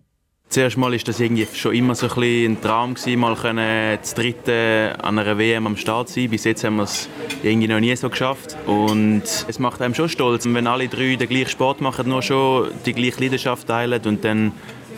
Zuerst 0.50 0.78
mal 0.78 0.92
ist 0.96 1.08
das 1.08 1.20
irgendwie 1.20 1.48
schon 1.54 1.76
immer 1.76 1.94
so 1.94 2.08
ein, 2.08 2.54
ein 2.54 2.60
Traum 2.60 2.96
gewesen, 2.96 3.20
mal 3.20 3.36
können 3.36 4.00
das 4.02 4.16
dritte 4.16 4.96
an 5.00 5.20
einer 5.20 5.38
WM 5.38 5.68
am 5.68 5.78
Start 5.78 6.10
sein. 6.10 6.28
Bis 6.32 6.44
jetzt 6.44 6.64
haben 6.64 6.78
wir 6.78 6.84
es 6.84 7.08
irgendwie 7.44 7.68
noch 7.68 7.80
nie 7.80 7.96
so 7.96 8.10
geschafft 8.10 8.58
und 8.66 9.22
es 9.48 9.60
macht 9.60 9.80
einem 9.80 9.94
schon 9.94 10.10
stolz, 10.10 10.46
wenn 10.46 10.66
alle 10.66 10.88
drei 10.88 11.16
den 11.18 11.30
gleichen 11.30 11.50
Sport 11.50 11.82
machen, 11.82 12.10
nur 12.10 12.24
schon 12.24 12.72
die 12.84 12.94
gleiche 12.94 13.22
Leidenschaft 13.22 13.68
teilen 13.68 14.02
und 14.06 14.26
dann 14.26 14.52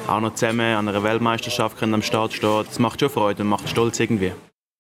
auch 0.08 0.22
noch 0.22 0.36
zusammen 0.36 0.74
an 0.74 0.88
einer 0.88 1.04
Weltmeisterschaft 1.04 1.78
können 1.78 1.96
am 1.96 2.02
Start 2.02 2.32
stehen. 2.32 2.64
Das 2.66 2.80
macht 2.80 3.02
schon 3.02 3.10
Freude 3.10 3.44
und 3.44 3.50
macht 3.50 3.68
stolz 3.68 4.00
irgendwie. 4.00 4.32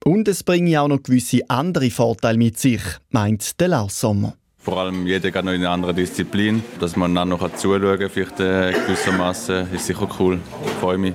Und 0.06 0.30
es 0.30 0.42
bringt 0.42 0.74
auch 0.78 0.88
noch 0.88 1.04
gewisse 1.04 1.42
andere 1.50 1.92
Vorteile 1.92 2.38
mit 2.38 2.58
sich, 2.58 2.82
meint 3.10 3.60
der 3.60 3.68
Lars 3.68 4.00
Sommer. 4.00 4.36
Vor 4.62 4.78
allem 4.78 5.08
jeder 5.08 5.32
geht 5.32 5.44
noch 5.44 5.52
in 5.52 5.62
eine 5.62 5.70
andere 5.70 5.94
Disziplin. 5.94 6.64
Dass 6.80 6.96
man 6.96 7.16
dann 7.16 7.30
noch 7.30 7.56
zuschauen 7.56 8.00
kann, 8.00 8.10
vielleicht 8.10 8.40
äh, 8.40 8.74
gewissermaßen, 8.74 9.74
ist 9.74 9.88
sicher 9.88 10.08
cool. 10.20 10.40
Ich 10.66 10.72
freue 10.74 10.98
mich. 10.98 11.14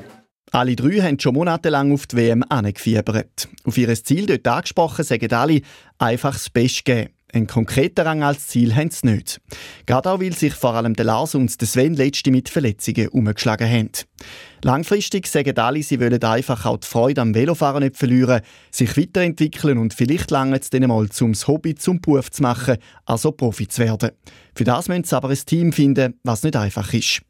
Alle 0.52 0.76
drei 0.76 1.00
haben 1.00 1.18
schon 1.18 1.35
monatelang 1.35 1.92
auf 1.92 2.06
die 2.06 2.16
WM 2.16 2.44
angefiebert. 2.48 3.48
Auf 3.64 3.78
ihr 3.78 3.92
Ziel 3.94 4.26
dort 4.26 4.46
angesprochen, 4.46 5.04
sagen 5.04 5.32
alle, 5.32 5.61
einfach 5.98 6.35
das 6.35 6.50
Beste 6.50 6.82
geben. 6.82 7.15
Einen 7.37 7.46
konkreten 7.46 8.01
Rang 8.01 8.22
als 8.22 8.46
Ziel 8.46 8.75
haben 8.75 8.90
sie 8.90 9.09
nicht. 9.09 9.42
Gerade 9.85 10.11
auch, 10.11 10.20
weil 10.22 10.33
sich 10.33 10.55
vor 10.55 10.72
allem 10.72 10.94
der 10.94 11.05
Lars 11.05 11.35
und 11.35 11.61
der 11.61 11.68
Sven 11.68 11.92
letzte 11.92 12.31
mit 12.31 12.49
Verletzungen 12.49 13.09
umgeschlagen 13.09 13.68
haben. 13.68 13.90
Langfristig 14.62 15.27
sagen 15.27 15.59
alle, 15.59 15.83
sie 15.83 16.01
wollen 16.01 16.22
einfach 16.22 16.64
auch 16.64 16.79
die 16.79 16.87
Freude 16.87 17.20
am 17.20 17.35
Velofahren 17.35 17.83
nicht 17.83 17.99
verlieren, 17.99 18.40
sich 18.70 18.96
weiterentwickeln 18.96 19.77
und 19.77 19.92
vielleicht 19.92 20.31
lange 20.31 20.59
es 20.59 20.70
dann 20.70 20.87
mal 20.88 21.11
zum 21.11 21.35
Hobby, 21.35 21.75
zum 21.75 22.01
Beruf 22.01 22.31
zu 22.31 22.40
machen, 22.40 22.79
also 23.05 23.33
Profi 23.33 23.68
zu 23.68 23.83
werden. 23.83 24.12
Für 24.55 24.64
das 24.64 24.88
müssen 24.88 25.05
sie 25.05 25.14
aber 25.14 25.29
ein 25.29 25.37
Team 25.37 25.75
finden, 25.75 26.18
was 26.25 26.42
nicht 26.42 26.57
einfach 26.57 26.94
ist. 26.94 27.20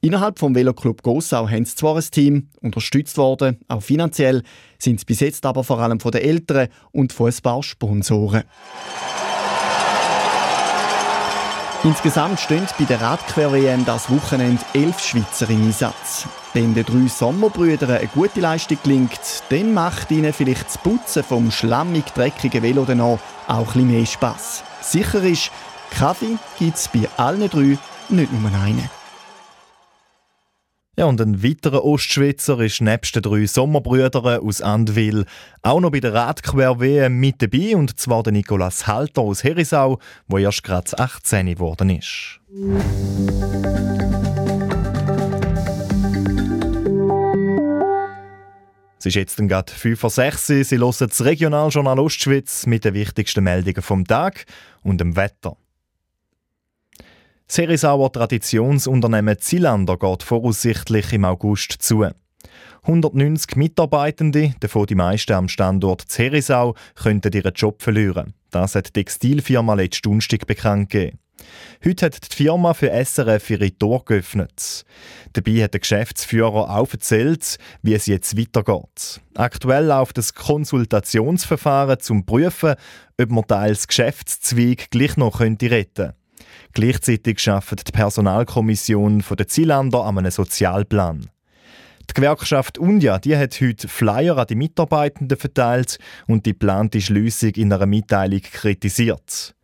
Innerhalb 0.00 0.38
vom 0.38 0.54
Veloclub 0.54 1.02
Gossau 1.02 1.48
haben 1.48 1.64
sie 1.64 1.74
zwar 1.74 1.96
ein 1.96 2.04
Team, 2.12 2.48
unterstützt 2.60 3.18
worden, 3.18 3.58
auch 3.66 3.82
finanziell, 3.82 4.44
sind 4.78 5.00
sie 5.00 5.04
bis 5.04 5.18
jetzt 5.18 5.44
aber 5.44 5.64
vor 5.64 5.80
allem 5.80 5.98
von 5.98 6.12
den 6.12 6.22
Eltern 6.22 6.68
und 6.92 7.12
von 7.12 7.32
ein 7.32 7.42
paar 7.42 7.64
Sponsoren. 7.64 8.44
Insgesamt 11.84 12.40
stehen 12.40 12.66
bei 12.76 12.86
der 12.86 13.00
Radquer-WM 13.00 13.84
das 13.84 14.10
Wochenende 14.10 14.64
elf 14.74 14.98
Schweizer 14.98 15.48
im 15.48 15.66
Einsatz. 15.66 16.26
Wenn 16.52 16.74
den 16.74 16.84
drei 16.84 17.06
Sommerbrüdern 17.06 17.92
eine 17.92 18.08
gute 18.08 18.40
Leistung 18.40 18.78
gelingt, 18.82 19.20
dann 19.48 19.74
macht 19.74 20.10
ihnen 20.10 20.32
vielleicht 20.32 20.66
das 20.66 20.78
Putzen 20.78 21.22
vom 21.22 21.52
schlammig-dreckigen 21.52 22.64
Velo 22.64 22.84
auch, 23.46 23.74
ein 23.76 23.86
mehr 23.86 24.04
Spass. 24.06 24.64
Sicher 24.80 25.22
ist, 25.22 25.52
Kaffee 25.90 26.36
gibt 26.58 26.78
es 26.78 26.88
bei 26.88 27.08
allen 27.16 27.48
drei 27.48 27.78
nicht 28.08 28.32
nur 28.32 28.50
einen. 28.60 28.97
Ja, 30.98 31.04
und 31.04 31.20
ein 31.20 31.44
weiterer 31.44 31.84
Ostschweizer 31.84 32.58
ist 32.58 32.80
nebst 32.80 33.14
den 33.14 33.22
drei 33.22 33.46
Sommerbrüdern 33.46 34.40
aus 34.40 34.60
Andwil 34.60 35.26
auch 35.62 35.78
noch 35.78 35.92
bei 35.92 36.00
der 36.00 36.12
Radquer-WM 36.12 37.20
mit 37.20 37.40
dabei, 37.40 37.76
und 37.76 38.00
zwar 38.00 38.24
der 38.24 38.32
Nikolaus 38.32 38.88
Halter 38.88 39.20
aus 39.20 39.44
Herisau, 39.44 40.00
der 40.26 40.40
erst 40.40 40.64
gerade 40.64 40.98
18 40.98 41.46
geworden 41.46 41.90
ist. 41.90 42.40
Es 48.98 49.06
ist 49.06 49.14
jetzt 49.14 49.36
gerade 49.36 49.72
5 49.72 50.00
vor 50.00 50.10
6 50.10 50.46
Sie 50.48 50.78
hören 50.78 50.94
das 50.98 51.24
Regionaljournal 51.24 52.00
Ostschweiz 52.00 52.66
mit 52.66 52.84
den 52.84 52.94
wichtigsten 52.94 53.44
Meldungen 53.44 53.82
vom 53.82 54.04
Tag 54.04 54.46
und 54.82 55.00
dem 55.00 55.14
Wetter. 55.14 55.56
Das 57.48 57.56
Herisauer 57.56 58.12
Traditionsunternehmen 58.12 59.38
Zilander 59.38 59.96
geht 59.96 60.22
voraussichtlich 60.22 61.14
im 61.14 61.24
August 61.24 61.72
zu. 61.80 62.06
190 62.82 63.56
Mitarbeitende, 63.56 64.54
davon 64.60 64.84
die 64.84 64.94
meisten 64.94 65.32
am 65.32 65.48
Standort 65.48 66.02
Zerisau, 66.02 66.74
könnten 66.94 67.32
ihren 67.32 67.54
Job 67.54 67.82
verlieren. 67.82 68.34
Das 68.50 68.74
hat 68.74 68.88
die 68.88 68.92
Textilfirma 68.92 69.72
letzten 69.72 70.10
Donnerstag 70.10 70.46
bekannt 70.46 70.90
gegeben. 70.90 71.20
Heute 71.82 72.06
hat 72.06 72.30
die 72.30 72.36
Firma 72.36 72.74
für 72.74 72.90
SRF 72.90 73.48
ihre 73.48 73.72
Tür 73.72 74.02
geöffnet. 74.04 74.84
Dabei 75.32 75.62
hat 75.62 75.72
der 75.72 75.80
Geschäftsführer 75.80 76.68
auch 76.76 76.92
erzählt, 76.92 77.56
wie 77.80 77.94
es 77.94 78.04
jetzt 78.04 78.36
weitergeht. 78.36 79.22
Aktuell 79.34 79.86
läuft 79.86 80.18
das 80.18 80.34
Konsultationsverfahren 80.34 81.98
zum 81.98 82.26
Prüfen, 82.26 82.74
ob 83.18 83.30
man 83.30 83.46
teils 83.46 83.88
Geschäftszweig 83.88 84.90
gleich 84.90 85.16
noch 85.16 85.38
könnte 85.38 85.70
retten 85.70 86.12
Gleichzeitig 86.78 87.50
arbeitet 87.50 87.88
die 87.88 87.90
Personalkommission 87.90 89.24
der 89.36 89.48
Zielander 89.48 90.04
an 90.04 90.16
einem 90.16 90.30
Sozialplan. 90.30 91.28
Die 92.08 92.14
Gewerkschaft 92.14 92.78
Undia 92.78 93.18
die 93.18 93.36
hat 93.36 93.60
heute 93.60 93.88
Flyer 93.88 94.38
an 94.38 94.46
die 94.46 94.54
Mitarbeitenden 94.54 95.36
verteilt 95.36 95.98
und 96.28 96.46
die 96.46 96.52
geplante 96.52 97.00
Schliessung 97.00 97.50
in 97.56 97.72
einer 97.72 97.86
Mitteilung 97.86 98.42
kritisiert. 98.42 99.56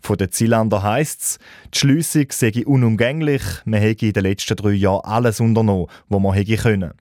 Von 0.00 0.16
den 0.16 0.32
Zielander 0.32 0.82
heisst 0.82 1.20
es, 1.20 1.38
die 1.74 1.78
Schliessung 1.78 2.28
sei 2.30 2.64
unumgänglich, 2.64 3.42
man 3.66 3.80
hätte 3.80 4.06
in 4.06 4.14
den 4.14 4.22
letzten 4.22 4.56
drei 4.56 4.70
Jahren 4.70 5.04
alles 5.04 5.40
unternommen, 5.40 5.88
was 6.08 6.22
man 6.22 6.32
hätte 6.32 6.56
können. 6.56 6.94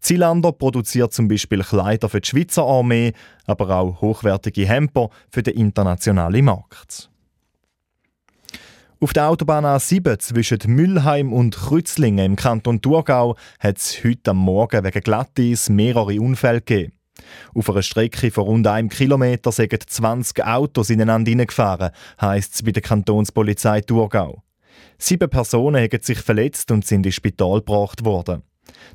Zielander 0.00 0.52
produziert 0.52 1.14
zum 1.14 1.28
Beispiel 1.28 1.62
Kleider 1.62 2.10
für 2.10 2.20
die 2.20 2.28
Schweizer 2.28 2.64
Armee, 2.64 3.14
aber 3.46 3.70
auch 3.70 4.02
hochwertige 4.02 4.66
Hemper 4.68 5.08
für 5.30 5.42
den 5.42 5.54
internationalen 5.54 6.44
Markt. 6.44 7.08
Auf 9.00 9.12
der 9.12 9.28
Autobahn 9.28 9.64
A7 9.64 10.18
zwischen 10.18 10.58
Müllheim 10.66 11.32
und 11.32 11.54
Krützlingen 11.54 12.32
im 12.32 12.34
Kanton 12.34 12.80
Thurgau 12.82 13.36
hat 13.60 13.76
es 13.76 14.02
heute 14.02 14.32
am 14.32 14.38
Morgen 14.38 14.82
wegen 14.82 15.00
Glattis 15.00 15.68
mehrere 15.68 16.20
Unfälle 16.20 16.60
gegeben. 16.60 16.94
Auf 17.54 17.70
einer 17.70 17.82
Strecke 17.82 18.32
von 18.32 18.42
rund 18.42 18.66
einem 18.66 18.88
Kilometer 18.88 19.52
sind 19.52 19.88
20 19.88 20.44
Autos 20.44 20.90
ineinander 20.90 21.30
hineingefahren, 21.30 21.92
heisst 22.20 22.56
es 22.56 22.62
bei 22.64 22.72
der 22.72 22.82
Kantonspolizei 22.82 23.82
Thurgau. 23.82 24.42
Sieben 24.98 25.30
Personen 25.30 25.80
haben 25.80 26.02
sich 26.02 26.18
verletzt 26.18 26.72
und 26.72 26.84
sind 26.84 27.06
ins 27.06 27.14
Spital 27.14 27.58
gebracht 27.60 28.04
worden. 28.04 28.42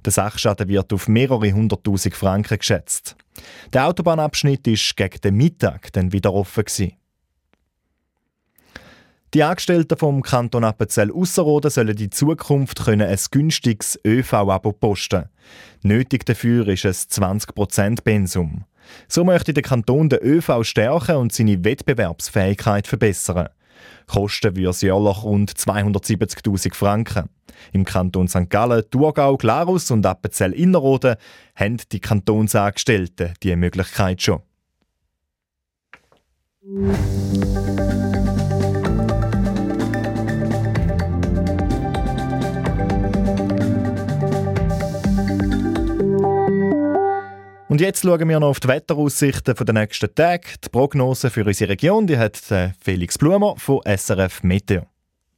Der 0.03 0.11
Sachschaden 0.11 0.67
wird 0.67 0.91
auf 0.91 1.07
mehrere 1.07 1.53
hunderttausend 1.53 2.13
Franken 2.13 2.57
geschätzt. 2.57 3.15
Der 3.71 3.87
Autobahnabschnitt 3.87 4.67
ist 4.67 4.97
gegen 4.97 5.21
den 5.21 5.35
Mittag 5.35 5.93
dann 5.93 6.11
wieder 6.11 6.33
offen. 6.33 6.65
Gewesen. 6.65 6.91
Die 9.33 9.41
Angestellten 9.41 9.97
vom 9.97 10.21
Kanton 10.21 10.63
Appenzell 10.63 11.11
Ausserrhoden 11.11 11.71
sollen 11.71 11.97
in 11.97 12.11
Zukunft 12.11 12.85
können 12.85 13.07
ein 13.07 13.19
günstiges 13.31 13.99
ÖV-Abo 14.05 14.73
posten. 14.73 15.25
Nötig 15.81 16.27
dafür 16.27 16.67
ist 16.67 16.85
ein 16.85 16.91
20% 16.91 18.03
Pensum. 18.03 18.65
So 19.07 19.23
möchte 19.23 19.51
der 19.53 19.63
Kanton 19.63 20.09
den 20.09 20.19
ÖV 20.19 20.63
stärken 20.63 21.15
und 21.15 21.33
seine 21.33 21.65
Wettbewerbsfähigkeit 21.65 22.85
verbessern. 22.85 23.49
Kosten 24.05 24.55
würde 24.55 24.69
es 24.69 24.81
jährlich 24.81 25.23
rund 25.23 25.51
270.000 25.51 26.75
Franken. 26.75 27.29
Im 27.71 27.85
Kanton 27.85 28.27
St. 28.27 28.51
Gallen, 28.51 28.83
Thurgau, 28.91 29.37
Glarus 29.37 29.89
und 29.89 30.05
Appenzell-Innerrhoden 30.05 31.15
haben 31.55 31.77
die 31.91 31.99
Kantonsangestellten 31.99 33.33
diese 33.41 33.55
Möglichkeit 33.55 34.21
schon. 34.21 34.41
Und 47.73 47.81
jetzt 47.81 48.03
schauen 48.03 48.29
wir 48.29 48.39
noch 48.39 48.49
auf 48.49 48.59
die 48.59 48.67
Wetteraussichten 48.67 49.55
der 49.55 49.73
nächsten 49.73 50.13
Tage. 50.13 50.43
Die 50.63 50.69
Prognose 50.69 51.31
für 51.31 51.43
unsere 51.43 51.71
Region 51.71 52.05
die 52.05 52.19
hat 52.19 52.51
äh, 52.51 52.69
Felix 52.79 53.17
Blumer 53.17 53.55
von 53.57 53.81
SRF 53.83 54.43
Meteo. 54.43 54.83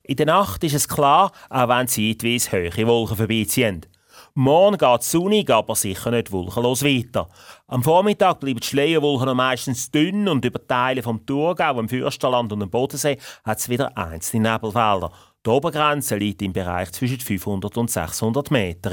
In 0.04 0.17
der 0.17 0.26
Nacht 0.26 0.62
ist 0.65 0.74
es 0.74 0.89
klar, 0.89 1.32
auch 1.50 1.69
wenn 1.69 1.88
zeitweise 1.88 2.52
hohe 2.52 2.88
Wolken 2.88 3.15
vorbeiziehen. 3.15 3.86
Morgen 4.34 4.78
geht 4.78 5.00
es 5.00 5.12
sonnig, 5.12 5.50
aber 5.50 5.76
sicher 5.76 6.12
nicht 6.12 6.30
wolkenlos 6.34 6.84
weiter. 6.84 7.30
Am 7.67 7.84
Vormittag 7.84 8.41
bleiben 8.41 8.60
die 8.60 8.67
Schleierwolken 8.67 9.38
meistens 9.38 9.89
dünn 9.89 10.28
und 10.28 10.43
über 10.43 10.67
Teile 10.67 11.04
vom 11.04 11.26
Thurgau, 11.26 11.80
im 11.80 11.88
Fürsterland 11.88 12.52
und 12.52 12.60
dem 12.60 12.69
Bodensee 12.69 13.17
hat 13.45 13.60
es 13.60 13.69
wieder 13.69 13.98
einzelne 13.98 14.52
Nebelfelder. 14.52 15.10
Die 15.45 15.50
Obergrenze 15.50 16.17
liegt 16.17 16.41
im 16.41 16.52
Bereich 16.52 16.91
zwischen 16.91 17.21
500 17.21 17.78
und 17.78 17.89
600 17.89 18.52
Meter. 18.52 18.91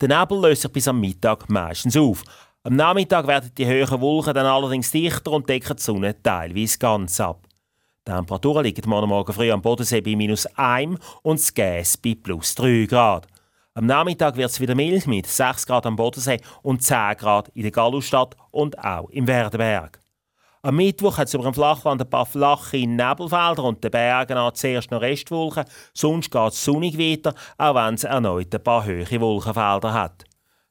Der 0.00 0.08
Nebel 0.08 0.40
löst 0.40 0.62
sich 0.62 0.72
bis 0.72 0.88
am 0.88 1.00
Mittag 1.00 1.48
meistens 1.48 1.96
auf. 1.96 2.24
Am 2.68 2.76
Nachmittag 2.76 3.26
werden 3.26 3.50
die 3.56 3.64
höheren 3.64 3.98
Wolken 4.02 4.34
dann 4.34 4.44
allerdings 4.44 4.90
dichter 4.90 5.32
und 5.32 5.48
decken 5.48 5.74
die 5.74 5.82
Sonne 5.82 6.22
teilweise 6.22 6.76
ganz 6.76 7.18
ab. 7.18 7.46
Die 8.06 8.12
Temperaturen 8.12 8.62
liegen 8.62 8.86
morgen 8.90 9.08
Morgen 9.08 9.32
früh 9.32 9.50
am 9.50 9.62
Bodensee 9.62 10.02
bei 10.02 10.14
minus 10.14 10.44
1 10.54 10.98
und 11.22 11.40
das 11.40 11.54
Gas 11.54 11.96
bei 11.96 12.14
plus 12.22 12.54
3 12.56 12.84
Grad. 12.84 13.26
Am 13.72 13.86
Nachmittag 13.86 14.36
wird 14.36 14.50
es 14.50 14.60
wieder 14.60 14.74
mild 14.74 15.06
mit 15.06 15.26
6 15.26 15.66
Grad 15.66 15.86
am 15.86 15.96
Bodensee 15.96 16.42
und 16.60 16.82
10 16.82 17.16
Grad 17.16 17.48
in 17.54 17.62
der 17.62 17.70
Gallustadt 17.70 18.36
und 18.50 18.78
auch 18.78 19.08
im 19.08 19.26
Werdenberg. 19.26 20.02
Am 20.60 20.76
Mittwoch 20.76 21.16
hat 21.16 21.28
es 21.28 21.34
über 21.34 21.44
dem 21.44 21.54
Flachland 21.54 22.02
ein 22.02 22.10
paar 22.10 22.26
flache 22.26 22.86
Nebelfelder 22.86 23.64
und 23.64 23.82
den 23.82 23.90
Bergen 23.90 24.36
an 24.36 24.54
zuerst 24.54 24.90
noch 24.90 25.00
Restwolken. 25.00 25.64
Sonst 25.94 26.30
geht 26.30 26.52
es 26.52 26.62
sonnig 26.62 26.98
weiter, 26.98 27.34
auch 27.56 27.74
wenn 27.74 27.94
es 27.94 28.04
erneut 28.04 28.54
ein 28.54 28.62
paar 28.62 28.84
hohe 28.84 29.20
Wolkenfelder 29.20 29.94
hat. 29.94 30.27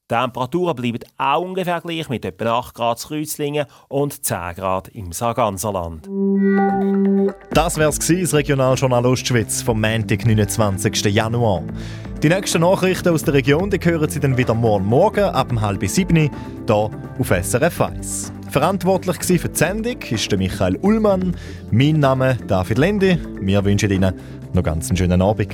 Die 0.10 0.16
Temperaturen 0.16 0.74
bleiben 0.74 1.00
auch 1.18 1.42
ungefähr 1.42 1.82
gleich 1.82 2.08
mit 2.08 2.24
etwa 2.24 2.60
8 2.60 2.76
Grad 2.76 3.04
in 3.04 3.08
Kreuzlingen 3.10 3.66
und 3.90 4.24
10 4.24 4.56
Grad 4.56 4.88
im 4.88 5.12
Sarganserland. 5.12 6.08
Das 7.52 7.78
wär's 7.78 8.00
gewesen, 8.00 8.22
das 8.22 8.34
Regionaljournal 8.34 9.06
Ostschweiz 9.06 9.62
vom 9.62 9.82
Montag, 9.82 10.26
29. 10.26 11.14
Januar. 11.14 11.62
Die 12.24 12.30
nächsten 12.30 12.62
Nachrichten 12.62 13.10
aus 13.10 13.26
der 13.26 13.34
Region 13.34 13.70
die 13.70 13.80
hören 13.84 14.10
Sie 14.10 14.22
dann 14.22 14.38
wieder 14.38 14.54
morgen 14.54 14.86
Morgen 14.86 15.26
ab 15.26 15.52
halb 15.60 15.86
sieben 15.90 16.16
hier 16.16 16.90
auf 17.20 17.28
SRF 17.28 17.82
1. 17.82 18.32
Verantwortlich 18.50 19.42
für 19.42 19.50
die 19.50 19.58
Sendung 19.58 20.02
ist 20.10 20.32
Michael 20.38 20.78
Ullmann. 20.78 21.36
Mein 21.70 22.00
Name 22.00 22.38
David 22.48 22.78
Lendi. 22.78 23.20
Wir 23.42 23.66
wünschen 23.66 23.92
Ihnen 23.92 24.14
noch 24.54 24.64
ganz 24.64 24.88
einen 24.88 24.96
schönen 24.96 25.22
Abend. 25.22 25.54